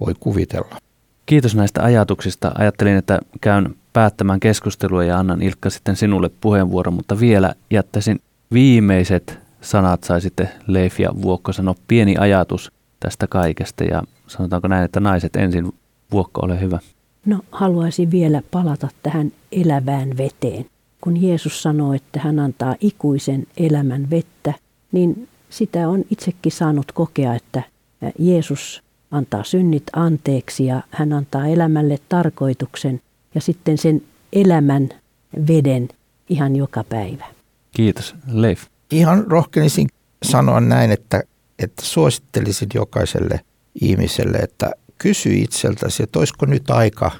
voi 0.00 0.14
kuvitella. 0.20 0.76
Kiitos 1.26 1.54
näistä 1.54 1.82
ajatuksista. 1.82 2.52
Ajattelin, 2.58 2.96
että 2.96 3.18
käyn 3.40 3.74
päättämään 3.92 4.40
keskustelua 4.40 5.04
ja 5.04 5.18
annan 5.18 5.42
Ilkka 5.42 5.70
sitten 5.70 5.96
sinulle 5.96 6.30
puheenvuoron, 6.40 6.94
mutta 6.94 7.20
vielä 7.20 7.54
jättäisin 7.70 8.20
viimeiset 8.52 9.38
sanat 9.60 10.04
sai 10.04 10.20
sitten 10.20 10.50
Leif 10.66 11.00
ja 11.00 11.10
Vuokko 11.22 11.52
sanoa 11.52 11.74
pieni 11.88 12.16
ajatus 12.16 12.72
tästä 13.00 13.26
kaikesta 13.26 13.84
ja 13.84 14.02
sanotaanko 14.26 14.68
näin, 14.68 14.84
että 14.84 15.00
naiset 15.00 15.36
ensin, 15.36 15.72
Vuokko 16.12 16.40
ole 16.44 16.60
hyvä. 16.60 16.78
No 17.26 17.40
haluaisin 17.52 18.10
vielä 18.10 18.42
palata 18.50 18.88
tähän 19.02 19.32
elävään 19.52 20.16
veteen. 20.16 20.66
Kun 21.00 21.22
Jeesus 21.22 21.62
sanoo, 21.62 21.94
että 21.94 22.20
hän 22.20 22.38
antaa 22.38 22.76
ikuisen 22.80 23.46
elämän 23.56 24.10
vettä, 24.10 24.54
niin 24.92 25.28
sitä 25.50 25.88
on 25.88 26.04
itsekin 26.10 26.52
saanut 26.52 26.92
kokea, 26.92 27.34
että 27.34 27.62
Jeesus 28.18 28.82
antaa 29.10 29.44
synnit 29.44 29.82
anteeksi 29.92 30.66
ja 30.66 30.82
hän 30.90 31.12
antaa 31.12 31.46
elämälle 31.46 31.98
tarkoituksen 32.08 33.00
ja 33.34 33.40
sitten 33.40 33.78
sen 33.78 34.02
elämän 34.32 34.88
veden 35.48 35.88
ihan 36.28 36.56
joka 36.56 36.84
päivä. 36.84 37.24
Kiitos. 37.72 38.14
Leif. 38.32 38.62
Ihan 38.90 39.26
rohkenisin 39.26 39.88
sanoa 40.22 40.60
näin, 40.60 40.90
että, 40.90 41.22
että 41.58 41.84
suosittelisin 41.84 42.68
jokaiselle 42.74 43.40
ihmiselle, 43.80 44.38
että 44.38 44.70
kysy 45.00 45.34
itseltäsi, 45.34 46.02
että 46.02 46.18
olisiko 46.18 46.46
nyt 46.46 46.70
aika 46.70 47.10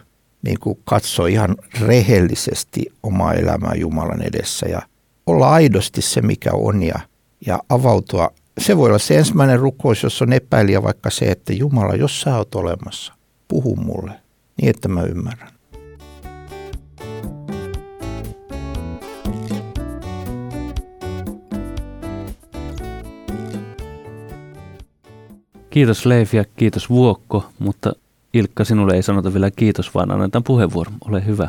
niin 0.42 0.60
kuin 0.60 0.78
katsoa 0.84 1.26
ihan 1.26 1.56
rehellisesti 1.80 2.82
omaa 3.02 3.34
elämää 3.34 3.74
Jumalan 3.74 4.22
edessä 4.22 4.68
ja 4.68 4.82
olla 5.26 5.50
aidosti 5.50 6.02
se, 6.02 6.22
mikä 6.22 6.50
on 6.52 6.82
ja, 6.82 7.00
ja 7.46 7.58
avautua. 7.68 8.30
Se 8.58 8.76
voi 8.76 8.88
olla 8.88 8.98
se 8.98 9.18
ensimmäinen 9.18 9.58
rukous, 9.58 10.02
jos 10.02 10.22
on 10.22 10.32
epäilijä 10.32 10.82
vaikka 10.82 11.10
se, 11.10 11.24
että 11.24 11.52
Jumala, 11.52 11.94
jos 11.94 12.20
sä 12.20 12.36
oot 12.36 12.54
olemassa, 12.54 13.12
puhu 13.48 13.76
mulle 13.76 14.12
niin, 14.60 14.70
että 14.70 14.88
mä 14.88 15.02
ymmärrän. 15.02 15.50
Kiitos 25.70 26.06
Leif 26.06 26.34
ja 26.34 26.44
kiitos 26.56 26.90
Vuokko, 26.90 27.44
mutta 27.58 27.92
Ilkka, 28.34 28.64
sinulle 28.64 28.94
ei 28.94 29.02
sanota 29.02 29.32
vielä 29.32 29.50
kiitos, 29.50 29.94
vaan 29.94 30.10
annetaan 30.10 30.44
puheenvuoro. 30.44 30.92
Ole 31.08 31.26
hyvä. 31.26 31.48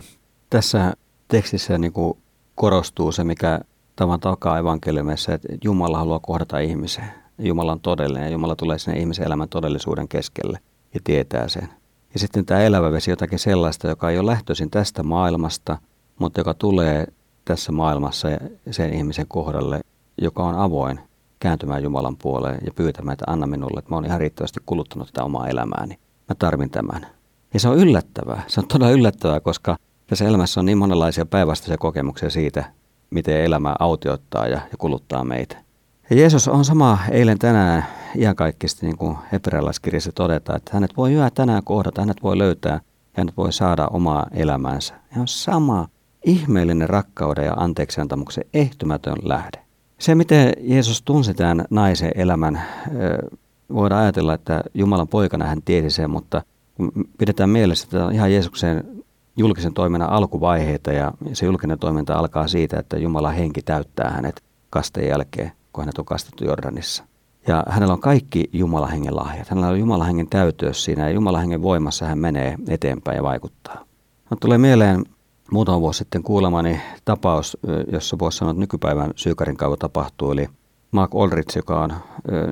Tässä 0.49 0.93
tekstissä 1.27 1.77
niin 1.77 1.93
kuin 1.93 2.17
korostuu 2.55 3.11
se, 3.11 3.23
mikä 3.23 3.59
tavan 3.95 4.19
takaa 4.19 4.57
evankeliumissa, 4.57 5.33
että 5.33 5.47
Jumala 5.63 5.97
haluaa 5.97 6.19
kohdata 6.19 6.59
ihmisen. 6.59 7.03
Jumala 7.39 7.71
on 7.71 7.79
todellinen 7.79 8.23
ja 8.23 8.29
Jumala 8.29 8.55
tulee 8.55 8.79
sinne 8.79 8.99
ihmisen 8.99 9.25
elämän 9.25 9.49
todellisuuden 9.49 10.07
keskelle 10.07 10.59
ja 10.93 10.99
tietää 11.03 11.47
sen. 11.47 11.69
Ja 12.13 12.19
sitten 12.19 12.45
tämä 12.45 12.59
elävä 12.61 12.91
vesi 12.91 13.11
jotakin 13.11 13.39
sellaista, 13.39 13.87
joka 13.87 14.09
ei 14.09 14.19
ole 14.19 14.31
lähtöisin 14.31 14.69
tästä 14.71 15.03
maailmasta, 15.03 15.77
mutta 16.19 16.39
joka 16.39 16.53
tulee 16.53 17.07
tässä 17.45 17.71
maailmassa 17.71 18.27
sen 18.71 18.93
ihmisen 18.93 19.27
kohdalle, 19.27 19.81
joka 20.21 20.43
on 20.43 20.55
avoin 20.55 20.99
kääntymään 21.41 21.83
Jumalan 21.83 22.17
puoleen 22.17 22.59
ja 22.65 22.71
pyytämään, 22.75 23.13
että 23.13 23.25
anna 23.27 23.47
minulle, 23.47 23.79
että 23.79 23.91
mä 23.91 23.95
oon 23.95 24.05
ihan 24.05 24.19
riittävästi 24.19 24.59
kuluttanut 24.65 25.07
tätä 25.07 25.23
omaa 25.23 25.47
elämääni. 25.47 25.99
Mä 26.29 26.35
tarvin 26.39 26.69
tämän. 26.69 27.07
Ja 27.53 27.59
se 27.59 27.69
on 27.69 27.77
yllättävää. 27.77 28.43
Se 28.47 28.59
on 28.59 28.67
todella 28.67 28.91
yllättävää, 28.91 29.39
koska 29.39 29.77
tässä 30.07 30.25
elämässä 30.25 30.59
on 30.59 30.65
niin 30.65 30.77
monenlaisia 30.77 31.25
päinvastaisia 31.25 31.77
kokemuksia 31.77 32.29
siitä, 32.29 32.63
miten 33.09 33.41
elämä 33.41 33.75
autioittaa 33.79 34.47
ja, 34.47 34.61
ja 34.71 34.77
kuluttaa 34.77 35.23
meitä. 35.23 35.57
Ja 36.09 36.15
Jeesus 36.15 36.47
on 36.47 36.65
sama 36.65 36.97
eilen 37.11 37.39
tänään 37.39 37.85
iankaikkisesti, 38.15 38.85
niin 38.85 38.97
kuin 38.97 39.17
hebrealaiskirjassa 39.31 40.11
todetaan, 40.11 40.57
että 40.57 40.71
hänet 40.73 40.97
voi 40.97 41.13
yhä 41.13 41.29
tänään 41.29 41.63
kohdata, 41.63 42.01
hänet 42.01 42.23
voi 42.23 42.37
löytää, 42.37 42.79
hänet 43.13 43.37
voi 43.37 43.53
saada 43.53 43.87
omaa 43.87 44.27
elämäänsä. 44.31 44.93
Ja 45.15 45.21
on 45.21 45.27
sama 45.27 45.87
ihmeellinen 46.25 46.89
rakkauden 46.89 47.45
ja 47.45 47.53
anteeksiantamuksen 47.53 48.45
ehtymätön 48.53 49.17
lähde. 49.23 49.70
Se, 50.01 50.15
miten 50.15 50.53
Jeesus 50.61 51.01
tunsi 51.01 51.33
tämän 51.33 51.65
naisen 51.69 52.11
elämän, 52.15 52.61
voidaan 53.73 54.01
ajatella, 54.01 54.33
että 54.33 54.63
Jumalan 54.73 55.07
poikana 55.07 55.45
hän 55.45 55.61
tiesi 55.61 55.89
sen, 55.89 56.09
mutta 56.09 56.43
pidetään 57.17 57.49
mielessä, 57.49 57.85
että 57.85 58.11
ihan 58.13 58.31
Jeesuksen 58.31 59.03
julkisen 59.37 59.73
toiminnan 59.73 60.09
alkuvaiheita 60.09 60.91
ja 60.91 61.11
se 61.33 61.45
julkinen 61.45 61.79
toiminta 61.79 62.13
alkaa 62.13 62.47
siitä, 62.47 62.79
että 62.79 62.97
Jumalan 62.97 63.33
henki 63.33 63.61
täyttää 63.61 64.09
hänet 64.09 64.43
kasteen 64.69 65.07
jälkeen, 65.07 65.51
kun 65.73 65.81
hänet 65.81 65.97
on 65.97 66.05
kastettu 66.05 66.45
Jordanissa. 66.45 67.03
Ja 67.47 67.63
hänellä 67.69 67.93
on 67.93 68.01
kaikki 68.01 68.49
Jumalan 68.53 68.91
hengen 68.91 69.15
lahjat. 69.15 69.49
Hänellä 69.49 69.67
on 69.67 69.79
Jumalan 69.79 70.07
hengen 70.07 70.29
täytös 70.29 70.83
siinä 70.83 71.03
ja 71.03 71.13
Jumalan 71.13 71.41
hengen 71.41 71.61
voimassa 71.61 72.05
hän 72.05 72.19
menee 72.19 72.55
eteenpäin 72.69 73.15
ja 73.15 73.23
vaikuttaa. 73.23 73.85
No, 74.29 74.37
tulee 74.39 74.57
mieleen 74.57 75.05
muutama 75.51 75.81
vuosi 75.81 75.97
sitten 75.97 76.23
kuulemani 76.23 76.81
tapaus, 77.05 77.57
jossa 77.91 78.19
voisi 78.19 78.37
sanoa, 78.37 78.51
että 78.51 78.59
nykypäivän 78.59 79.11
Syykarin 79.15 79.57
kauan 79.57 79.79
tapahtuu. 79.79 80.31
Eli 80.31 80.47
Mark 80.91 81.11
Aldrich, 81.15 81.55
joka 81.55 81.79
on 81.79 81.93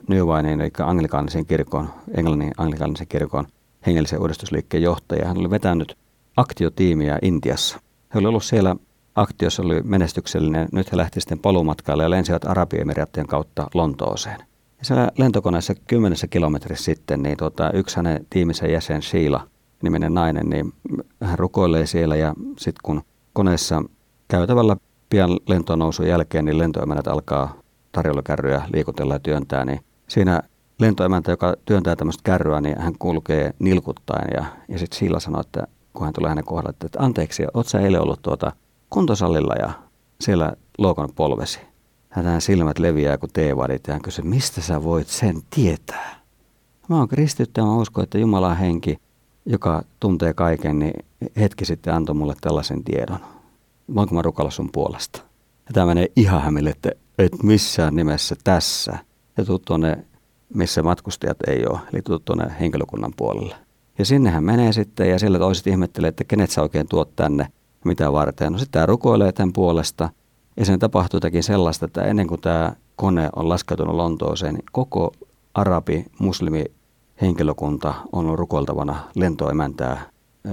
New 0.08 0.26
Winein, 0.26 0.62
eli 0.62 0.72
anglikaanisen 0.80 1.46
kirkon, 1.46 1.90
Englannin 2.18 2.52
anglikaanisen 2.58 3.08
kirkon 3.08 3.48
hengellisen 3.86 4.22
uudistusliikkeen 4.22 4.84
johtaja. 4.84 5.28
Hän 5.28 5.38
oli 5.38 5.50
vetänyt 5.50 5.98
aktiotiimiä 6.38 7.20
Intiassa. 7.22 7.80
He 8.14 8.20
oli 8.20 8.28
ollut 8.28 8.44
siellä 8.44 8.76
aktiossa 9.16 9.64
oli 9.64 9.82
menestyksellinen. 9.82 10.68
Nyt 10.72 10.92
he 10.92 10.98
lähti 10.98 11.22
sitten 11.22 11.40
paluumatkalle 11.40 12.04
ja 12.04 12.10
lensivät 12.10 12.46
Arabiemiraattien 12.46 13.28
kautta 13.28 13.68
Lontooseen. 13.74 14.40
Ja 14.80 14.86
siellä 14.86 15.12
lentokoneessa 15.18 15.76
kymmenessä 15.76 16.28
kilometrissä 16.28 16.86
sitten, 16.86 17.24
niin 17.24 17.38
tota, 17.38 17.72
yksi 17.72 17.96
hänen 17.96 18.26
tiiminsä 18.30 18.68
jäsen 18.68 19.02
Sheila, 19.02 19.48
niminen 19.84 20.14
nainen, 20.14 20.50
niin 20.50 20.74
hän 21.24 21.40
rukoilee 21.40 21.86
siellä 21.86 22.16
ja 22.16 22.34
sitten 22.58 22.82
kun 22.84 23.02
koneessa 23.34 23.84
käytävällä 24.28 24.76
pian 25.10 25.40
lentonousun 25.48 26.08
jälkeen, 26.08 26.46
niin 26.46 26.58
lentoemänät 26.58 27.08
alkaa 27.08 27.54
tarjollakärryjä 27.92 28.62
liikutella 28.74 29.14
ja 29.14 29.20
työntää, 29.20 29.66
niin 29.66 29.80
siinä 30.08 30.42
lentoemäntä, 30.80 31.32
joka 31.32 31.56
työntää 31.66 31.96
tämmöistä 31.96 32.22
kärryä, 32.24 32.62
niin 32.62 32.82
hän 32.82 32.94
kulkee 33.00 33.54
nilkuttaen 33.60 34.28
ja, 34.34 34.46
ja 34.68 34.80
sitten 34.80 35.00
Sheila 35.00 35.20
sanoo, 35.20 35.42
että 35.42 35.68
kun 35.94 36.06
hän 36.06 36.14
tulee 36.14 36.30
hänen 36.30 36.46
kohdalle, 36.46 36.76
että 36.86 37.04
anteeksi, 37.04 37.44
oot 37.54 37.68
sä 37.68 37.80
eilen 37.80 38.02
ollut 38.02 38.22
tuota 38.22 38.52
kuntosalilla 38.90 39.54
ja 39.60 39.72
siellä 40.22 40.54
loukon 40.78 41.10
polvesi. 41.16 41.60
Hän 42.10 42.42
silmät 42.42 42.80
leviää 42.80 43.18
kuin 43.18 43.30
teevadit 43.34 43.88
ja 43.88 43.94
hän 43.94 44.02
kysyy, 44.02 44.26
mistä 44.26 44.62
sä 44.62 44.84
voit 44.84 45.08
sen 45.08 45.42
tietää? 45.50 46.20
Mä 46.88 46.98
oon 46.98 47.08
kristitty 47.08 47.62
ja 47.62 47.66
mä 47.66 47.76
uskon, 47.76 48.04
että 48.04 48.18
Jumalan 48.18 48.58
henki, 48.58 48.98
joka 49.46 49.84
tuntee 50.00 50.34
kaiken, 50.34 50.80
niin 50.80 51.06
hetki 51.40 51.66
sitten 51.66 51.94
antoi 51.94 52.16
mulle 52.16 52.34
tällaisen 52.42 52.84
tiedon. 52.84 53.20
Voinko 53.96 54.16
mä 54.16 54.22
rukalla 54.22 54.52
sun 54.52 54.70
puolesta? 54.72 55.22
Ja 55.68 55.74
tämä 55.74 55.86
menee 55.86 56.08
ihan 56.16 56.42
hämille, 56.42 56.70
että 56.70 56.92
et 57.18 57.44
missään 57.44 57.96
nimessä 57.96 58.36
tässä. 58.44 58.98
Ja 59.38 59.46
tuu 59.46 59.60
tuonne, 59.60 60.06
missä 60.54 60.84
matkustajat 60.84 61.38
ei 61.48 61.66
ole, 61.70 61.80
eli 61.94 62.02
tuu 62.02 62.20
tuonne 62.20 62.54
henkilökunnan 62.60 63.14
puolelle. 63.18 63.56
Ja 63.98 64.06
sinne 64.06 64.30
hän 64.30 64.44
menee 64.44 64.74
sitten 64.74 65.10
ja 65.10 65.20
siellä 65.20 65.40
toiset 65.40 65.68
ihmettelee, 65.68 66.08
että 66.08 66.24
kenet 66.24 66.52
sä 66.52 66.62
oikein 66.62 66.88
tuot 66.88 67.16
tänne, 67.16 67.48
mitä 67.86 68.12
varten. 68.12 68.52
No 68.52 68.58
sitten 68.58 68.72
tämä 68.72 68.86
rukoilee 68.86 69.32
tämän 69.32 69.54
puolesta 69.54 70.10
ja 70.58 70.66
sen 70.66 70.80
tapahtuu 70.80 71.18
jotakin 71.18 71.44
sellaista, 71.44 71.86
että 71.86 72.04
ennen 72.04 72.28
kuin 72.28 72.42
tämä 72.42 72.74
kone 72.96 73.30
on 73.36 73.50
laskeutunut 73.50 73.96
Lontooseen, 73.96 74.54
niin 74.54 74.66
koko 74.72 75.14
arabi, 75.54 76.06
muslimi 76.20 76.66
henkilökunta 77.22 77.94
on 78.12 78.26
ollut 78.26 78.40
rukoiltavana 78.40 78.96
lentoemäntää, 79.16 80.02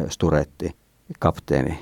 sturetti, 0.09 0.77
kapteeni 1.19 1.79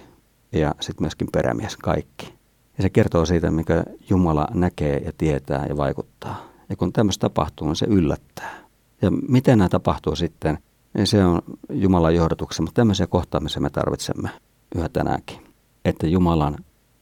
ja 0.53 0.75
sitten 0.81 1.03
myöskin 1.05 1.29
perämies, 1.33 1.77
kaikki. 1.77 2.35
Ja 2.77 2.83
se 2.83 2.91
kertoo 2.91 3.27
siitä, 3.27 3.51
mikä 3.51 3.85
Jumala 4.11 4.49
näkee 4.55 4.99
ja 4.99 5.13
tietää 5.19 5.67
ja 5.67 5.77
vaikuttaa. 5.77 6.43
Ja 6.69 6.77
kun 6.77 6.93
tämmöistä 6.93 7.21
tapahtuu, 7.21 7.67
niin 7.67 7.77
se 7.77 7.87
yllättää. 7.87 8.55
Ja 9.03 9.11
miten 9.11 9.59
nämä 9.59 9.69
tapahtuu 9.69 10.17
sitten, 10.17 10.59
niin 10.95 11.07
se 11.07 11.25
on 11.25 11.43
Jumalan 11.71 12.15
johdotuksen, 12.15 12.65
mutta 12.65 12.81
tämmöisiä 12.81 13.07
kohtaamisia 13.07 13.63
me 13.63 13.71
tarvitsemme 13.71 14.31
yhä 14.77 14.89
tänäänkin. 14.89 15.39
Että 15.85 16.07
Jumalan 16.07 16.57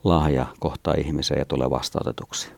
lahja 0.04 0.46
kohtaa 0.60 0.94
ihmisen 0.94 1.38
ja 1.38 1.44
tulee 1.44 1.70
vastautetuksi. 1.70 2.48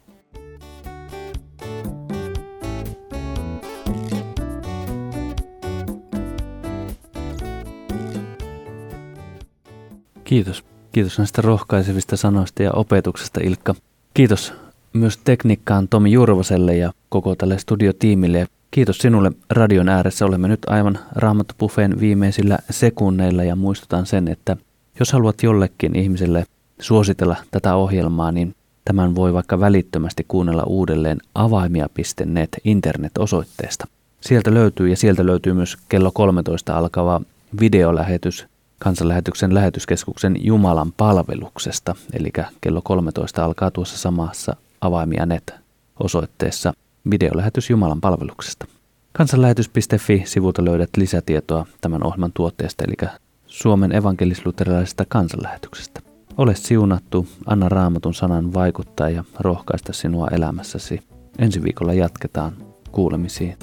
Kiitos. 10.24 10.64
Kiitos 10.92 11.18
näistä 11.18 11.42
rohkaisevista 11.42 12.16
sanoista 12.16 12.62
ja 12.62 12.72
opetuksesta 12.72 13.40
Ilkka. 13.42 13.74
Kiitos 14.14 14.52
myös 14.92 15.16
tekniikkaan 15.16 15.88
Tomi 15.88 16.12
Jurvoselle 16.12 16.76
ja 16.76 16.92
koko 17.08 17.36
tälle 17.36 17.58
studiotiimille. 17.58 18.46
Kiitos 18.70 18.98
sinulle 18.98 19.32
radion 19.50 19.88
ääressä. 19.88 20.26
Olemme 20.26 20.48
nyt 20.48 20.60
aivan 20.66 20.98
Raamattopuffeen 21.14 22.00
viimeisillä 22.00 22.58
sekunneilla 22.70 23.44
ja 23.44 23.56
muistutan 23.56 24.06
sen, 24.06 24.28
että 24.28 24.56
jos 24.98 25.12
haluat 25.12 25.42
jollekin 25.42 25.96
ihmiselle 25.96 26.46
suositella 26.80 27.36
tätä 27.50 27.74
ohjelmaa, 27.74 28.32
niin 28.32 28.54
tämän 28.84 29.14
voi 29.14 29.32
vaikka 29.32 29.60
välittömästi 29.60 30.24
kuunnella 30.28 30.62
uudelleen 30.62 31.18
avaimia.net 31.34 32.48
internet-osoitteesta. 32.64 33.86
Sieltä 34.20 34.54
löytyy 34.54 34.88
ja 34.88 34.96
sieltä 34.96 35.26
löytyy 35.26 35.52
myös 35.52 35.76
kello 35.88 36.10
13 36.10 36.78
alkava 36.78 37.20
videolähetys 37.60 38.46
kansanlähetyksen 38.78 39.54
lähetyskeskuksen 39.54 40.36
Jumalan 40.46 40.92
palveluksesta, 40.92 41.94
eli 42.12 42.30
kello 42.60 42.80
13 42.82 43.44
alkaa 43.44 43.70
tuossa 43.70 43.98
samassa 43.98 44.56
avaimia 44.80 45.26
net 45.26 45.54
osoitteessa 46.00 46.72
videolähetys 47.10 47.70
Jumalan 47.70 48.00
palveluksesta. 48.00 48.66
Kansanlähetys.fi-sivulta 49.12 50.64
löydät 50.64 50.90
lisätietoa 50.96 51.66
tämän 51.80 52.06
ohjelman 52.06 52.32
tuotteesta, 52.32 52.84
eli 52.84 53.10
Suomen 53.46 53.92
evankelisluterilaisesta 53.92 55.04
kansanlähetyksestä. 55.08 56.00
Ole 56.36 56.54
siunattu, 56.54 57.26
anna 57.46 57.68
raamatun 57.68 58.14
sanan 58.14 58.54
vaikuttaa 58.54 59.10
ja 59.10 59.24
rohkaista 59.40 59.92
sinua 59.92 60.28
elämässäsi. 60.28 61.00
Ensi 61.38 61.62
viikolla 61.62 61.92
jatketaan 61.92 62.52
kuulemisiin. 62.92 63.56